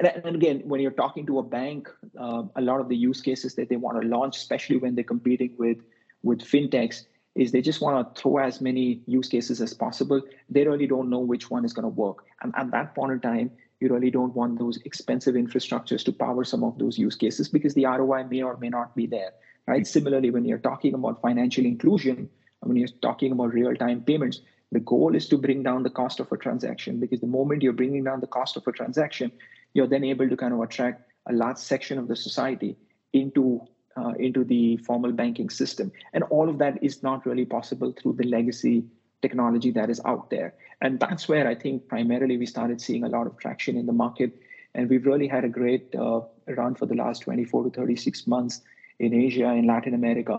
uh, 0.03 0.21
and, 0.23 0.36
again, 0.36 0.62
when 0.65 0.79
you're 0.79 0.91
talking 0.91 1.25
to 1.27 1.39
a 1.39 1.43
bank, 1.43 1.89
uh, 2.19 2.43
a 2.55 2.62
lot 2.62 2.79
of 2.79 2.89
the 2.89 2.95
use 2.95 3.21
cases 3.21 3.55
that 3.55 3.69
they 3.69 3.75
want 3.75 4.01
to 4.01 4.08
launch, 4.08 4.38
especially 4.38 4.77
when 4.77 4.95
they're 4.95 5.03
competing 5.03 5.53
with 5.58 5.77
with 6.23 6.39
fintechs, 6.39 7.05
is 7.36 7.51
they 7.51 7.62
just 7.62 7.81
want 7.81 8.15
to 8.15 8.21
throw 8.21 8.38
as 8.38 8.62
many 8.62 9.01
use 9.05 9.27
cases 9.27 9.62
as 9.62 9.73
possible. 9.73 10.21
They 10.49 10.65
really 10.65 10.88
don't 10.88 11.10
know 11.10 11.19
which 11.19 11.51
one 11.51 11.65
is 11.65 11.73
going 11.73 11.84
to 11.84 11.89
work. 11.89 12.25
And 12.41 12.53
at 12.55 12.71
that 12.71 12.95
point 12.95 13.12
in 13.12 13.19
time, 13.19 13.51
you 13.79 13.89
really 13.89 14.10
don't 14.10 14.34
want 14.34 14.58
those 14.58 14.79
expensive 14.86 15.36
infrastructures 15.36 16.03
to 16.05 16.12
power 16.12 16.43
some 16.43 16.63
of 16.63 16.79
those 16.79 16.97
use 16.97 17.15
cases 17.15 17.49
because 17.49 17.73
the 17.73 17.86
ROI 17.86 18.23
may 18.23 18.41
or 18.41 18.58
may 18.58 18.69
not 18.69 18.95
be 18.95 19.05
there. 19.05 19.31
Right. 19.67 19.86
Similarly, 19.86 20.29
when 20.29 20.45
you're 20.45 20.60
talking 20.60 20.93
about 20.93 21.21
financial 21.21 21.65
inclusion, 21.65 22.29
when 22.62 22.77
you're 22.77 22.88
talking 23.01 23.31
about 23.31 23.53
real-time 23.53 24.01
payments, 24.01 24.41
the 24.71 24.79
goal 24.79 25.15
is 25.15 25.27
to 25.29 25.38
bring 25.38 25.63
down 25.63 25.84
the 25.84 25.89
cost 25.89 26.19
of 26.19 26.31
a 26.31 26.38
transaction 26.38 26.99
because 26.99 27.19
the 27.19 27.27
moment 27.27 27.63
you're 27.63 27.73
bringing 27.73 28.03
down 28.03 28.19
the 28.19 28.27
cost 28.27 28.58
of 28.58 28.67
a 28.67 28.71
transaction, 28.71 29.31
you're 29.75 29.88
then 29.88 30.03
able 30.03 30.27
to 30.27 30.35
kind 30.35 30.53
of 30.53 30.61
attract 30.61 31.03
a 31.27 31.33
large 31.33 31.57
section 31.57 31.99
of 31.99 32.07
the 32.07 32.15
society 32.15 32.75
into 33.13 33.61
uh, 33.97 34.13
into 34.19 34.43
the 34.43 34.77
formal 34.77 35.11
banking 35.11 35.49
system. 35.49 35.91
And 36.13 36.23
all 36.25 36.49
of 36.49 36.57
that 36.57 36.83
is 36.83 37.01
not 37.03 37.25
really 37.25 37.45
possible 37.45 37.93
through 37.93 38.13
the 38.13 38.25
legacy 38.25 38.83
technology 39.21 39.71
that 39.71 39.89
is 39.89 40.01
out 40.05 40.29
there. 40.29 40.55
And 40.81 40.99
that's 40.99 41.29
where 41.29 41.47
i 41.47 41.55
think 41.55 41.88
primarily 41.88 42.38
we 42.38 42.45
started 42.45 42.81
seeing 42.81 43.03
a 43.03 43.09
lot 43.09 43.27
of 43.27 43.38
traction 43.38 43.77
in 43.77 43.85
the 43.85 43.93
market. 43.93 44.33
And 44.73 44.89
we've 44.89 45.05
really 45.05 45.27
had 45.27 45.45
a 45.45 45.49
great 45.49 45.95
uh, 45.95 46.21
run 46.47 46.75
for 46.75 46.85
the 46.85 46.95
last 46.95 47.21
24 47.21 47.65
to 47.65 47.69
36 47.69 48.27
months 48.27 48.61
in 48.99 49.13
asia 49.13 49.47
and 49.47 49.67
latin 49.67 49.93
america 49.93 50.38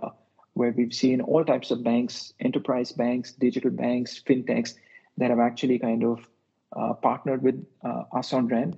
where 0.55 0.73
we've 0.77 0.95
seen 0.95 1.21
all 1.21 1.45
types 1.45 1.71
of 1.71 1.83
banks 1.85 2.33
enterprise 2.41 2.93
banks 2.93 3.33
digital 3.33 3.71
banks 3.71 4.23
fintechs 4.27 4.75
that 5.19 5.31
have 5.31 5.41
actually 5.41 5.79
kind 5.79 6.05
of 6.05 6.27
uh, 6.75 6.93
partnered 6.95 7.43
with 7.43 7.67
uh, 7.85 8.05
us 8.15 8.33
on 8.33 8.49
ren 8.49 8.75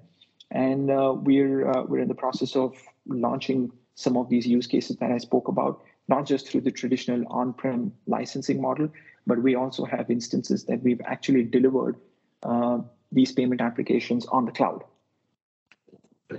and 0.51 0.91
uh, 0.91 1.15
we're 1.15 1.71
uh, 1.71 1.85
we're 1.85 2.01
in 2.01 2.09
the 2.09 2.15
process 2.15 2.57
of 2.57 2.77
launching 3.07 3.71
some 3.95 4.17
of 4.17 4.29
these 4.29 4.47
use 4.47 4.67
cases 4.67 4.97
that 4.97 5.11
I 5.11 5.19
spoke 5.19 5.49
about, 5.49 5.83
not 6.09 6.25
just 6.25 6.49
through 6.49 6.63
the 6.63 6.71
traditional 6.71 7.25
on-prem 7.29 7.93
licensing 8.07 8.61
model, 8.61 8.89
but 9.27 9.43
we 9.43 9.57
also 9.57 9.85
have 9.85 10.11
instances 10.11 10.65
that 10.65 10.83
we've 10.83 11.01
actually 11.05 11.43
delivered 11.43 11.97
uh, 12.45 12.79
these 13.11 13.33
payment 13.33 13.61
applications 13.61 14.25
on 14.27 14.45
the 14.45 14.53
cloud. 14.53 14.85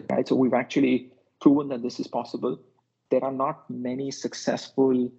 Right, 0.10 0.28
so 0.28 0.36
we've 0.36 0.54
actually 0.54 1.12
proven 1.42 1.68
that 1.70 1.82
this 1.82 2.00
is 2.00 2.08
possible. 2.08 2.60
There 3.10 3.24
are 3.24 3.32
not 3.32 3.70
many 3.70 4.12
successful 4.12 5.12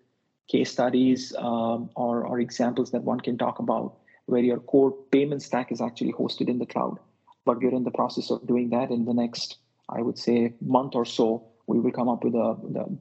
case 0.48 0.70
studies 0.70 1.34
um, 1.36 1.90
or, 1.96 2.24
or 2.24 2.40
examples 2.40 2.90
that 2.92 3.02
one 3.02 3.20
can 3.20 3.36
talk 3.36 3.58
about 3.58 3.96
where 4.26 4.42
your 4.42 4.60
core 4.60 4.92
payment 5.10 5.42
stack 5.42 5.72
is 5.72 5.80
actually 5.80 6.12
hosted 6.12 6.48
in 6.48 6.58
the 6.58 6.66
cloud 6.66 6.98
but 7.44 7.60
we're 7.60 7.74
in 7.74 7.84
the 7.84 7.90
process 7.90 8.30
of 8.30 8.46
doing 8.46 8.70
that 8.70 8.90
in 8.90 9.04
the 9.04 9.14
next, 9.14 9.58
I 9.88 10.02
would 10.02 10.18
say, 10.18 10.54
month 10.60 10.94
or 10.94 11.04
so. 11.04 11.46
We 11.66 11.78
will 11.78 11.92
come 11.92 12.08
up 12.08 12.24
with 12.24 12.34
a 12.34 12.56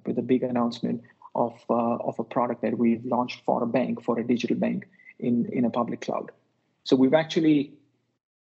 with 0.06 0.17
a 0.17 0.21
big 0.21 0.43
announcement 0.43 1.02
of 1.36 1.54
uh, 1.69 1.97
of 1.97 2.19
a 2.19 2.23
product 2.23 2.62
that 2.62 2.78
we've 2.78 3.04
launched 3.06 3.43
for 3.45 3.63
a 3.63 3.67
bank, 3.67 4.04
for 4.04 4.19
a 4.19 4.25
digital 4.25 4.56
bank 4.56 4.88
in 5.19 5.47
in 5.52 5.65
a 5.65 5.69
public 5.69 6.02
cloud. 6.02 6.32
So 6.84 6.95
we've 6.95 7.13
actually 7.13 7.73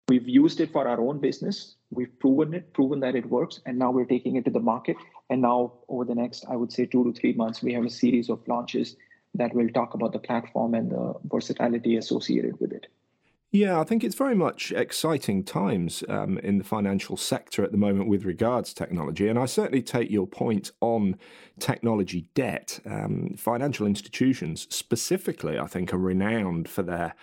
we've 0.08 0.28
used 0.28 0.60
it 0.60 0.72
for 0.72 0.88
our 0.88 1.00
own 1.00 1.20
business. 1.20 1.76
We've 1.90 2.18
proven 2.20 2.54
it, 2.54 2.74
proven 2.74 3.00
that 3.02 3.16
it 3.16 3.26
works, 3.30 3.62
and 3.66 3.78
now 3.78 3.92
we're 3.92 4.06
taking 4.06 4.36
it 4.36 4.46
to 4.46 4.52
the 4.52 4.60
market. 4.60 4.98
And 5.30 5.42
now, 5.42 5.74
over 5.88 6.06
the 6.06 6.16
next, 6.16 6.46
I 6.50 6.56
would 6.56 6.72
say, 6.72 6.86
two 6.86 7.04
to 7.06 7.14
three 7.14 7.34
months, 7.34 7.64
we 7.64 7.74
have 7.74 7.86
a 7.86 7.90
series 7.90 8.30
of 8.30 8.46
launches 8.48 8.96
that 9.36 9.54
will 9.54 9.70
talk 9.70 9.94
about 9.94 10.12
the 10.12 10.20
platform 10.20 10.74
and 10.74 10.92
the 10.92 11.14
versatility 11.24 11.96
associated 11.96 12.60
with 12.60 12.74
it. 12.74 12.88
Yeah, 13.54 13.82
I 13.82 13.84
think 13.84 14.06
it's 14.06 14.16
very 14.16 14.34
much 14.34 14.72
exciting 14.72 15.44
times 15.44 16.06
um, 16.08 16.38
in 16.38 16.58
the 16.58 16.64
financial 16.64 17.18
sector 17.18 17.66
at 17.66 17.74
the 17.74 17.78
moment 17.78 18.08
with 18.08 18.24
regards 18.24 18.70
to 18.70 18.76
technology. 18.76 19.28
And 19.28 19.38
I 19.38 19.46
certainly 19.46 19.82
take 19.82 20.10
your 20.10 20.26
point 20.26 20.72
on 20.80 21.18
technology 21.60 22.28
debt. 22.34 22.80
Um, 22.86 23.36
financial 23.38 23.86
institutions, 23.86 24.68
specifically, 24.70 25.60
I 25.60 25.68
think, 25.68 25.94
are 25.94 25.98
renowned 25.98 26.70
for 26.70 26.82
their 26.82 27.14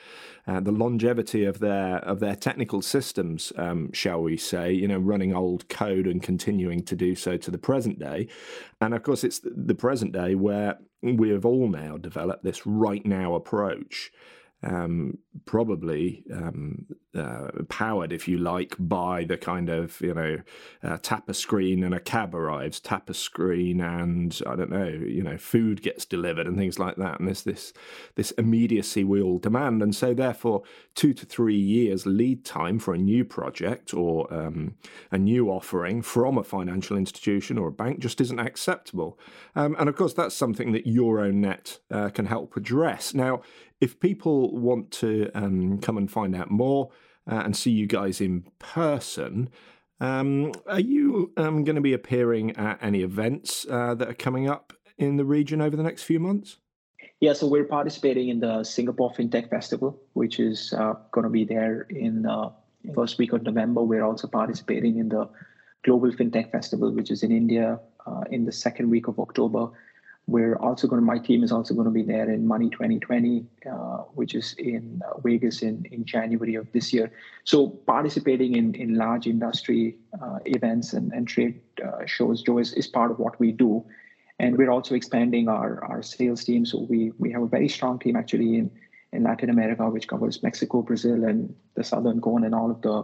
uh, 0.46 0.60
the 0.60 0.70
longevity 0.70 1.46
of 1.46 1.60
their 1.60 1.96
of 2.00 2.20
their 2.20 2.36
technical 2.36 2.82
systems, 2.82 3.50
um, 3.56 3.90
shall 3.94 4.22
we 4.22 4.36
say? 4.36 4.70
You 4.70 4.88
know, 4.88 4.98
running 4.98 5.34
old 5.34 5.70
code 5.70 6.06
and 6.06 6.22
continuing 6.22 6.82
to 6.84 6.94
do 6.94 7.14
so 7.14 7.38
to 7.38 7.50
the 7.50 7.56
present 7.56 7.98
day. 7.98 8.28
And 8.82 8.92
of 8.92 9.02
course, 9.02 9.24
it's 9.24 9.40
the 9.42 9.74
present 9.74 10.12
day 10.12 10.34
where 10.34 10.78
we 11.02 11.30
have 11.30 11.46
all 11.46 11.68
now 11.68 11.96
developed 11.96 12.44
this 12.44 12.66
right 12.66 13.06
now 13.06 13.34
approach 13.34 14.12
um, 14.62 15.18
probably 15.44 16.24
um, 16.32 16.86
uh, 17.14 17.48
powered, 17.68 18.12
if 18.12 18.26
you 18.26 18.38
like, 18.38 18.74
by 18.78 19.24
the 19.24 19.36
kind 19.36 19.68
of 19.68 20.00
you 20.00 20.14
know 20.14 20.38
uh, 20.82 20.98
tap 21.00 21.28
a 21.28 21.34
screen 21.34 21.84
and 21.84 21.94
a 21.94 22.00
cab 22.00 22.34
arrives, 22.34 22.80
tap 22.80 23.08
a 23.08 23.14
screen 23.14 23.80
and 23.80 24.40
I 24.46 24.56
don't 24.56 24.70
know, 24.70 24.88
you 24.88 25.22
know, 25.22 25.38
food 25.38 25.82
gets 25.82 26.04
delivered 26.04 26.46
and 26.46 26.56
things 26.56 26.78
like 26.78 26.96
that. 26.96 27.18
And 27.18 27.28
there's 27.28 27.44
this 27.44 27.72
this 28.16 28.30
immediacy 28.32 29.04
we 29.04 29.22
all 29.22 29.38
demand, 29.38 29.82
and 29.82 29.94
so 29.94 30.12
therefore 30.12 30.62
two 30.94 31.14
to 31.14 31.24
three 31.24 31.58
years 31.58 32.06
lead 32.06 32.44
time 32.44 32.78
for 32.78 32.94
a 32.94 32.98
new 32.98 33.24
project 33.24 33.94
or 33.94 34.32
um, 34.34 34.74
a 35.12 35.18
new 35.18 35.48
offering 35.50 36.02
from 36.02 36.36
a 36.36 36.42
financial 36.42 36.96
institution 36.96 37.58
or 37.58 37.68
a 37.68 37.72
bank 37.72 38.00
just 38.00 38.20
isn't 38.20 38.40
acceptable. 38.40 39.18
Um, 39.54 39.76
and 39.78 39.88
of 39.88 39.96
course, 39.96 40.14
that's 40.14 40.34
something 40.34 40.72
that 40.72 40.86
Euronet 40.86 41.78
uh, 41.90 42.08
can 42.10 42.26
help 42.26 42.56
address. 42.56 43.14
Now, 43.14 43.42
if 43.80 44.00
people 44.00 44.56
want 44.56 44.90
to 44.90 45.30
um, 45.34 45.78
come 45.78 45.96
and 45.96 46.10
find 46.10 46.34
out 46.34 46.50
more 46.50 46.90
uh, 47.30 47.42
and 47.44 47.56
see 47.56 47.70
you 47.70 47.86
guys 47.86 48.20
in 48.20 48.44
person, 48.58 49.50
um, 50.00 50.52
are 50.66 50.80
you 50.80 51.32
um, 51.36 51.64
going 51.64 51.76
to 51.76 51.82
be 51.82 51.92
appearing 51.92 52.56
at 52.56 52.82
any 52.82 53.02
events 53.02 53.66
uh, 53.70 53.94
that 53.94 54.08
are 54.08 54.14
coming 54.14 54.48
up 54.48 54.72
in 54.96 55.16
the 55.16 55.24
region 55.24 55.60
over 55.60 55.76
the 55.76 55.82
next 55.82 56.04
few 56.04 56.20
months? 56.20 56.58
Yeah, 57.20 57.32
so 57.32 57.48
we're 57.48 57.64
participating 57.64 58.28
in 58.28 58.38
the 58.38 58.62
Singapore 58.62 59.12
FinTech 59.12 59.50
Festival, 59.50 60.00
which 60.12 60.38
is 60.38 60.72
uh, 60.72 60.94
going 61.10 61.24
to 61.24 61.30
be 61.30 61.44
there 61.44 61.82
in 61.90 62.26
uh, 62.26 62.50
first 62.94 63.18
week 63.18 63.32
of 63.32 63.42
November. 63.42 63.82
We're 63.82 64.04
also 64.04 64.28
participating 64.28 64.98
in 64.98 65.08
the 65.08 65.28
Global 65.84 66.12
FinTech 66.12 66.52
Festival, 66.52 66.92
which 66.92 67.10
is 67.10 67.24
in 67.24 67.32
India 67.32 67.80
uh, 68.06 68.22
in 68.30 68.44
the 68.44 68.52
second 68.52 68.88
week 68.88 69.08
of 69.08 69.18
October. 69.18 69.70
We're 70.28 70.56
also 70.56 70.86
going 70.86 71.00
to, 71.00 71.06
my 71.06 71.16
team 71.16 71.42
is 71.42 71.50
also 71.50 71.72
going 71.72 71.86
to 71.86 71.90
be 71.90 72.02
there 72.02 72.30
in 72.30 72.46
Money 72.46 72.68
2020, 72.68 73.46
uh, 73.64 73.72
which 74.12 74.34
is 74.34 74.54
in 74.58 75.00
uh, 75.08 75.18
Vegas 75.20 75.62
in, 75.62 75.86
in 75.90 76.04
January 76.04 76.54
of 76.54 76.70
this 76.72 76.92
year. 76.92 77.10
So 77.44 77.68
participating 77.86 78.54
in, 78.54 78.74
in 78.74 78.96
large 78.96 79.26
industry 79.26 79.96
uh, 80.22 80.40
events 80.44 80.92
and, 80.92 81.12
and 81.14 81.26
trade 81.26 81.62
uh, 81.82 82.04
shows, 82.04 82.42
Joe, 82.42 82.58
is, 82.58 82.74
is 82.74 82.86
part 82.86 83.10
of 83.10 83.18
what 83.18 83.40
we 83.40 83.52
do. 83.52 83.82
And 84.38 84.58
we're 84.58 84.70
also 84.70 84.94
expanding 84.94 85.48
our, 85.48 85.82
our 85.82 86.02
sales 86.02 86.44
team. 86.44 86.66
So 86.66 86.86
we, 86.90 87.10
we 87.18 87.32
have 87.32 87.40
a 87.40 87.48
very 87.48 87.68
strong 87.70 87.98
team 87.98 88.14
actually 88.14 88.58
in, 88.58 88.70
in 89.14 89.22
Latin 89.24 89.48
America, 89.48 89.88
which 89.88 90.08
covers 90.08 90.42
Mexico, 90.42 90.82
Brazil, 90.82 91.24
and 91.24 91.54
the 91.74 91.82
Southern 91.82 92.20
Cone 92.20 92.44
and 92.44 92.54
all 92.54 92.70
of 92.70 92.82
the, 92.82 93.02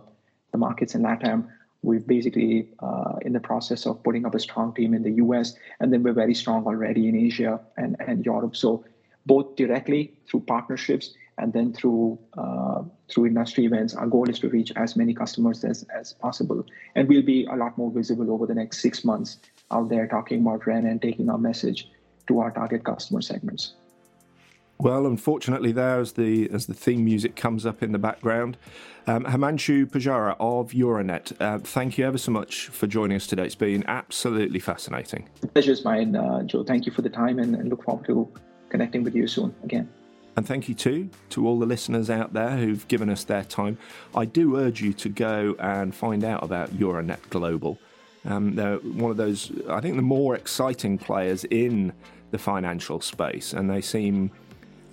the 0.53 0.59
markets 0.59 0.95
in 0.95 1.01
LATAM 1.01 1.49
We've 1.85 2.07
basically 2.07 2.68
uh, 2.81 3.16
in 3.23 3.33
the 3.33 3.40
process 3.40 3.87
of 3.87 4.03
putting 4.03 4.25
up 4.25 4.35
a 4.35 4.40
strong 4.40 4.75
team 4.75 4.94
in 4.94 5.03
the 5.03 5.12
US, 5.25 5.55
and 5.81 5.92
then 5.92 6.03
we're 6.03 6.14
very 6.14 6.35
strong 6.35 6.66
already 6.66 7.09
in 7.09 7.14
Asia 7.14 7.61
and, 7.77 7.97
and 8.01 8.25
Europe. 8.25 8.57
So 8.57 8.85
both 9.27 9.57
directly 9.57 10.14
through 10.29 10.40
partnerships 10.40 11.14
and 11.38 11.53
then 11.53 11.73
through 11.73 12.18
uh, 12.38 12.83
through 13.11 13.27
industry 13.27 13.64
events, 13.64 13.94
our 13.94 14.07
goal 14.07 14.29
is 14.31 14.38
to 14.40 14.49
reach 14.49 14.73
as 14.77 14.97
many 14.97 15.12
customers 15.12 15.62
as, 15.64 15.85
as 15.94 16.12
possible. 16.14 16.64
And 16.94 17.09
we'll 17.09 17.23
be 17.23 17.44
a 17.47 17.57
lot 17.57 17.77
more 17.77 17.90
visible 17.90 18.31
over 18.33 18.47
the 18.47 18.55
next 18.55 18.81
six 18.81 19.05
months 19.05 19.38
out 19.70 19.88
there 19.88 20.07
talking 20.07 20.40
about 20.40 20.66
Ren 20.66 20.87
and 20.87 21.03
taking 21.03 21.29
our 21.29 21.38
message 21.38 21.88
to 22.29 22.40
our 22.40 22.51
target 22.51 22.85
customer 22.85 23.20
segments. 23.20 23.75
Well, 24.79 25.07
unfortunately, 25.07 25.73
there 25.73 26.01
as 26.01 26.13
the 26.13 26.51
as 26.51 26.67
the 26.67 26.75
theme 26.75 27.05
music 27.05 27.37
comes 27.37 27.65
up 27.65 27.83
in 27.83 27.93
the 27.93 27.99
background, 27.99 28.57
um, 29.07 29.25
Himanshu 29.25 29.87
Pujara 29.87 30.37
of 30.41 30.73
Euronet, 30.73 31.41
uh, 31.41 31.59
thank 31.59 31.97
you 31.97 32.07
ever 32.07 32.19
so 32.19 32.33
much 32.33 32.67
for 32.69 32.87
joining 32.87 33.17
us 33.17 33.27
today. 33.27 33.45
It's 33.45 33.55
been 33.55 33.85
absolutely 33.87 34.59
fascinating. 34.59 35.29
The 35.41 35.59
is 35.59 35.85
mine, 35.85 36.17
uh, 36.17 36.43
Joe. 36.43 36.65
Thank 36.65 36.87
you 36.87 36.93
for 36.93 37.03
the 37.03 37.09
time, 37.11 37.39
and, 37.39 37.55
and 37.55 37.69
look 37.69 37.85
forward 37.85 38.05
to 38.07 38.29
connecting 38.69 39.05
with 39.05 39.15
you 39.15 39.29
soon 39.29 39.55
again. 39.63 39.89
And 40.37 40.47
thank 40.47 40.69
you 40.69 40.75
too 40.75 41.11
to 41.31 41.47
all 41.47 41.59
the 41.61 41.67
listeners 41.67 42.11
out 42.11 42.33
there 42.33 42.57
who've 42.57 42.87
given 42.89 43.09
us 43.09 43.23
their 43.23 43.45
time. 43.45 43.79
I 44.17 44.25
do 44.25 44.57
urge 44.57 44.83
you 44.83 44.93
to 44.95 45.09
go 45.09 45.55
and 45.61 45.95
find 45.95 46.25
out 46.25 46.43
about 46.43 46.71
Euronet 46.73 47.31
Global. 47.31 47.79
Um, 48.25 48.57
they're 48.57 48.79
one 48.79 49.13
of 49.13 49.17
those, 49.17 49.53
I 49.69 49.81
think, 49.81 49.95
the 49.97 50.03
more 50.03 50.35
exciting 50.35 50.99
players 50.99 51.45
in 51.45 51.93
the 52.33 52.39
financial 52.39 53.01
space, 53.01 53.53
and 53.53 53.71
they 53.71 53.81
seem 53.81 54.33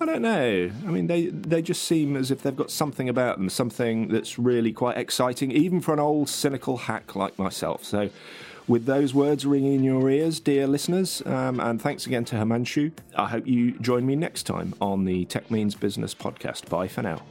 I 0.02 0.04
don't 0.04 0.22
know. 0.22 0.70
I 0.84 0.90
mean, 0.90 1.06
they 1.06 1.26
they 1.26 1.62
just 1.62 1.84
seem 1.84 2.16
as 2.16 2.32
if 2.32 2.42
they've 2.42 2.56
got 2.56 2.72
something 2.72 3.08
about 3.08 3.38
them, 3.38 3.48
something 3.48 4.08
that's 4.08 4.36
really 4.36 4.72
quite 4.72 4.98
exciting, 4.98 5.52
even 5.52 5.80
for 5.80 5.92
an 5.92 6.00
old 6.00 6.28
cynical 6.28 6.76
hack 6.76 7.14
like 7.14 7.38
myself. 7.38 7.84
So, 7.84 8.10
with 8.66 8.86
those 8.86 9.14
words 9.14 9.46
ringing 9.46 9.74
in 9.74 9.84
your 9.84 10.10
ears, 10.10 10.40
dear 10.40 10.66
listeners, 10.66 11.22
um, 11.24 11.60
and 11.60 11.80
thanks 11.80 12.06
again 12.06 12.24
to 12.26 12.36
Himanshu, 12.36 12.90
I 13.16 13.28
hope 13.28 13.46
you 13.46 13.78
join 13.78 14.04
me 14.04 14.16
next 14.16 14.42
time 14.42 14.74
on 14.80 15.04
the 15.04 15.24
Tech 15.26 15.52
Means 15.52 15.76
Business 15.76 16.16
podcast. 16.16 16.68
Bye 16.68 16.88
for 16.88 17.02
now. 17.02 17.22